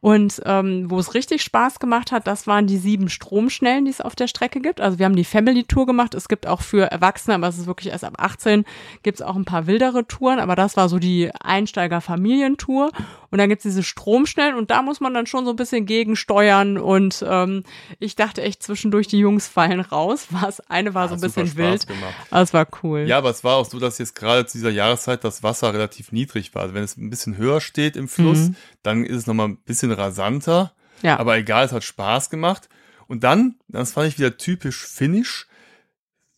[0.02, 4.02] Und ähm, wo es richtig Spaß gemacht hat, das waren die sieben Stromschnellen, die es
[4.02, 4.82] auf der Strecke gibt.
[4.82, 6.16] Also wir haben die Family Tour gemacht.
[6.16, 8.66] Es gibt auch für Erwachsene, aber es ist wirklich erst ab 18,
[9.04, 10.40] gibt es auch ein paar wildere Touren.
[10.40, 12.92] Aber das war so die Einsteiger-Familientour.
[13.32, 16.78] Und dann gibt's diese Stromschnellen und da muss man dann schon so ein bisschen gegensteuern.
[16.78, 17.64] Und ähm,
[18.00, 20.28] ich dachte echt zwischendurch, die Jungs fallen raus.
[20.32, 21.86] Was eine war so ein bisschen wild.
[22.32, 23.02] Aber es war cool.
[23.02, 26.12] Ja, aber es war auch so, dass jetzt gerade zu dieser Jahreszeit das Wasser relativ
[26.12, 26.64] niedrig war.
[26.64, 28.56] Also wenn es ein bisschen höher steht im Fluss, mhm.
[28.84, 30.74] dann ist es nochmal ein bisschen rasanter.
[31.02, 31.20] Ja.
[31.20, 32.70] Aber egal, es hat Spaß gemacht.
[33.08, 35.48] Und dann, das fand ich wieder typisch finnisch,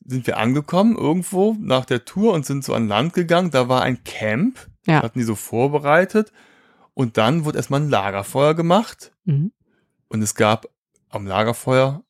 [0.05, 3.51] sind wir angekommen irgendwo nach der Tour und sind so an Land gegangen.
[3.51, 5.03] Da war ein Camp, ja.
[5.03, 6.31] hatten die so vorbereitet.
[6.93, 9.11] Und dann wurde erstmal ein Lagerfeuer gemacht.
[9.25, 9.51] Mhm.
[10.07, 10.67] Und es gab
[11.09, 12.03] am Lagerfeuer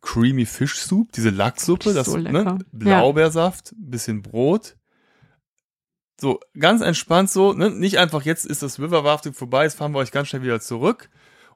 [0.00, 3.76] Creamy Fish Soup, diese Lachssuppe, das, so ne, Blaubeersaft, ja.
[3.78, 4.76] bisschen Brot.
[6.18, 7.70] So, ganz entspannt so, ne?
[7.70, 10.60] Nicht einfach, jetzt ist das River Rafting vorbei, jetzt fahren wir euch ganz schnell wieder
[10.60, 11.10] zurück.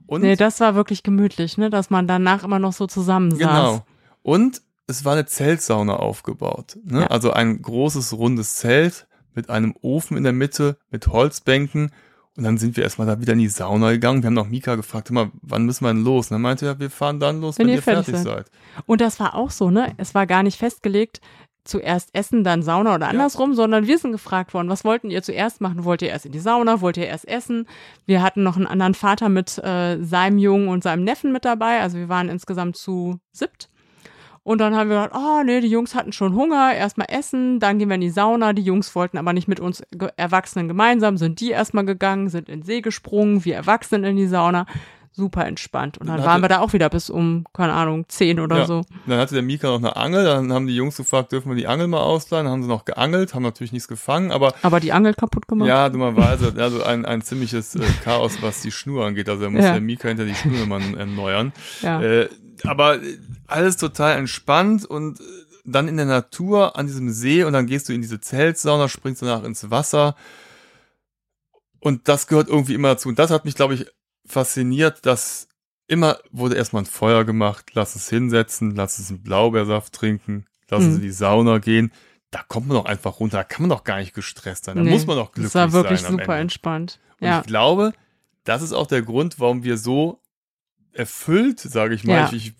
[0.07, 1.70] Und nee, das war wirklich gemütlich, ne?
[1.70, 3.39] Dass man danach immer noch so zusammensaß.
[3.39, 3.87] Genau.
[4.22, 6.79] Und es war eine Zeltsauna aufgebaut.
[6.85, 7.03] Ne?
[7.03, 7.07] Ja.
[7.07, 11.91] Also ein großes, rundes Zelt mit einem Ofen in der Mitte, mit Holzbänken
[12.37, 14.22] und dann sind wir erstmal da wieder in die Sauna gegangen.
[14.22, 16.30] Wir haben noch Mika gefragt, immer, wann müssen wir denn los?
[16.30, 18.51] Und dann meinte er, wir fahren dann los, wenn, wenn ihr fertig, fertig seid.
[18.87, 19.95] Und das war auch so, ne?
[19.99, 21.20] Es war gar nicht festgelegt,
[21.62, 23.57] zuerst essen, dann Sauna oder andersrum, ja.
[23.57, 25.85] sondern wir sind gefragt worden, was wollten ihr zuerst machen?
[25.85, 26.80] Wollt ihr erst in die Sauna?
[26.80, 27.66] Wollt ihr erst essen?
[28.05, 31.80] Wir hatten noch einen anderen Vater mit äh, seinem Jungen und seinem Neffen mit dabei.
[31.80, 33.70] Also wir waren insgesamt zu siebt.
[34.45, 37.78] Und dann haben wir gedacht, oh nee, die Jungs hatten schon Hunger, erstmal essen, dann
[37.78, 38.53] gehen wir in die Sauna.
[38.53, 39.82] Die Jungs wollten aber nicht mit uns
[40.16, 44.26] Erwachsenen gemeinsam, sind die erstmal gegangen, sind in den See gesprungen, wir Erwachsenen in die
[44.26, 44.66] Sauna.
[45.16, 45.97] Super entspannt.
[45.97, 48.66] Und dann, dann waren wir da auch wieder bis um, keine Ahnung, zehn oder ja.
[48.66, 48.82] so.
[49.07, 51.68] Dann hatte der Mika noch eine Angel, dann haben die Jungs gefragt, dürfen wir die
[51.68, 52.47] Angel mal ausleihen?
[52.47, 54.55] Dann haben sie noch geangelt, haben natürlich nichts gefangen, aber.
[54.62, 55.68] Aber die Angel kaputt gemacht?
[55.68, 56.53] Ja, dummerweise.
[56.59, 59.28] Also ein, ein ziemliches äh, Chaos, was die Schnur angeht.
[59.28, 59.72] Also da muss ja.
[59.72, 61.53] der Mika hinter die Schnur immer erneuern.
[61.80, 62.03] Ja.
[62.03, 62.28] Äh,
[62.62, 63.00] aber
[63.46, 65.20] alles total entspannt und
[65.64, 69.22] dann in der Natur an diesem See und dann gehst du in diese Zeltsauna, springst
[69.22, 70.14] danach ins Wasser.
[71.80, 73.09] Und das gehört irgendwie immer dazu.
[73.09, 73.86] Und das hat mich, glaube ich,
[74.26, 75.48] fasziniert, dass
[75.86, 80.82] immer wurde erstmal ein Feuer gemacht, lass es hinsetzen, lass es einen Blaubeersaft trinken, lass
[80.82, 80.90] mhm.
[80.90, 81.92] es in die Sauna gehen.
[82.30, 84.82] Da kommt man doch einfach runter, da kann man doch gar nicht gestresst sein, da
[84.82, 85.68] nee, muss man doch glücklich sein.
[85.68, 86.98] Das war wirklich super entspannt.
[87.20, 87.40] Und ja.
[87.40, 87.92] ich glaube,
[88.44, 90.20] das ist auch der Grund, warum wir so
[90.95, 92.14] erfüllt, sage ich mal.
[92.14, 92.30] Ja.
[92.32, 92.55] Ich, ich,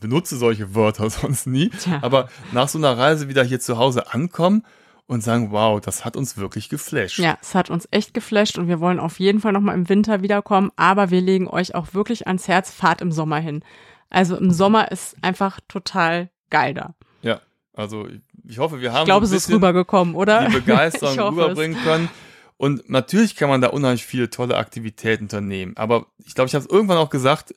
[0.00, 1.68] benutze solche Wörter sonst nie.
[1.70, 1.98] Tja.
[2.02, 4.62] Aber nach so einer Reise wieder hier zu Hause ankommen
[5.06, 7.18] und sagen, wow, das hat uns wirklich geflasht.
[7.18, 10.22] Ja, es hat uns echt geflasht und wir wollen auf jeden Fall nochmal im Winter
[10.22, 13.62] wiederkommen, aber wir legen euch auch wirklich ans Herz, fahrt im Sommer hin.
[14.10, 16.94] Also im Sommer ist einfach total geil da.
[17.22, 17.40] Ja,
[17.72, 18.08] also
[18.48, 20.48] ich hoffe, wir haben ich glaube, es ist rübergekommen, oder?
[20.48, 21.84] Die Begeisterung rüberbringen es.
[21.84, 22.08] können.
[22.56, 25.76] Und natürlich kann man da unheimlich viele tolle Aktivitäten unternehmen.
[25.76, 27.54] Aber ich glaube, ich habe es irgendwann auch gesagt,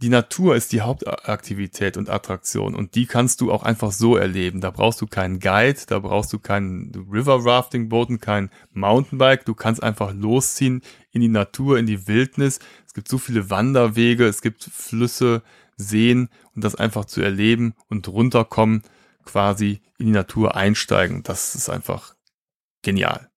[0.00, 4.60] die Natur ist die Hauptaktivität und Attraktion und die kannst du auch einfach so erleben.
[4.60, 9.44] Da brauchst du keinen Guide, da brauchst du keinen River Rafting Booten, kein Mountainbike.
[9.44, 12.60] Du kannst einfach losziehen in die Natur, in die Wildnis.
[12.86, 15.42] Es gibt so viele Wanderwege, es gibt Flüsse,
[15.76, 18.82] Seen und das einfach zu erleben und runterkommen,
[19.24, 21.24] quasi in die Natur einsteigen.
[21.24, 22.14] Das ist einfach
[22.82, 23.27] genial.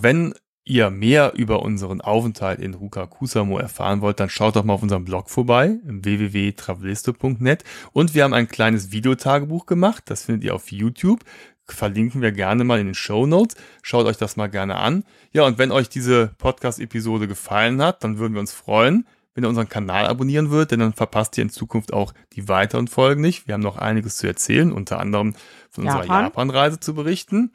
[0.00, 0.34] Wenn
[0.64, 4.82] ihr mehr über unseren Aufenthalt in Ruka Kusamo erfahren wollt, dann schaut doch mal auf
[4.82, 7.64] unserem Blog vorbei, www.travelisto.net.
[7.92, 11.20] Und wir haben ein kleines Videotagebuch gemacht, das findet ihr auf YouTube.
[11.66, 13.56] Verlinken wir gerne mal in den Show Notes.
[13.82, 15.04] Schaut euch das mal gerne an.
[15.32, 19.48] Ja, und wenn euch diese Podcast-Episode gefallen hat, dann würden wir uns freuen, wenn ihr
[19.48, 23.48] unseren Kanal abonnieren würdet, denn dann verpasst ihr in Zukunft auch die weiteren Folgen nicht.
[23.48, 25.34] Wir haben noch einiges zu erzählen, unter anderem
[25.70, 27.50] von unserer Japan-Reise zu berichten.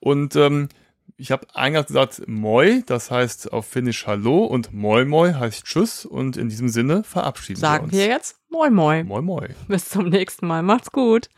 [0.00, 0.68] Und ähm,
[1.22, 6.04] ich habe eingangs gesagt Moi, das heißt auf Finnisch Hallo und Moi Moi heißt Tschüss
[6.04, 7.92] und in diesem Sinne verabschieden Sagen wir uns.
[7.92, 9.04] Sagen wir jetzt Moi Moi.
[9.04, 9.48] Moi Moi.
[9.68, 10.64] Bis zum nächsten Mal.
[10.64, 11.28] Macht's gut.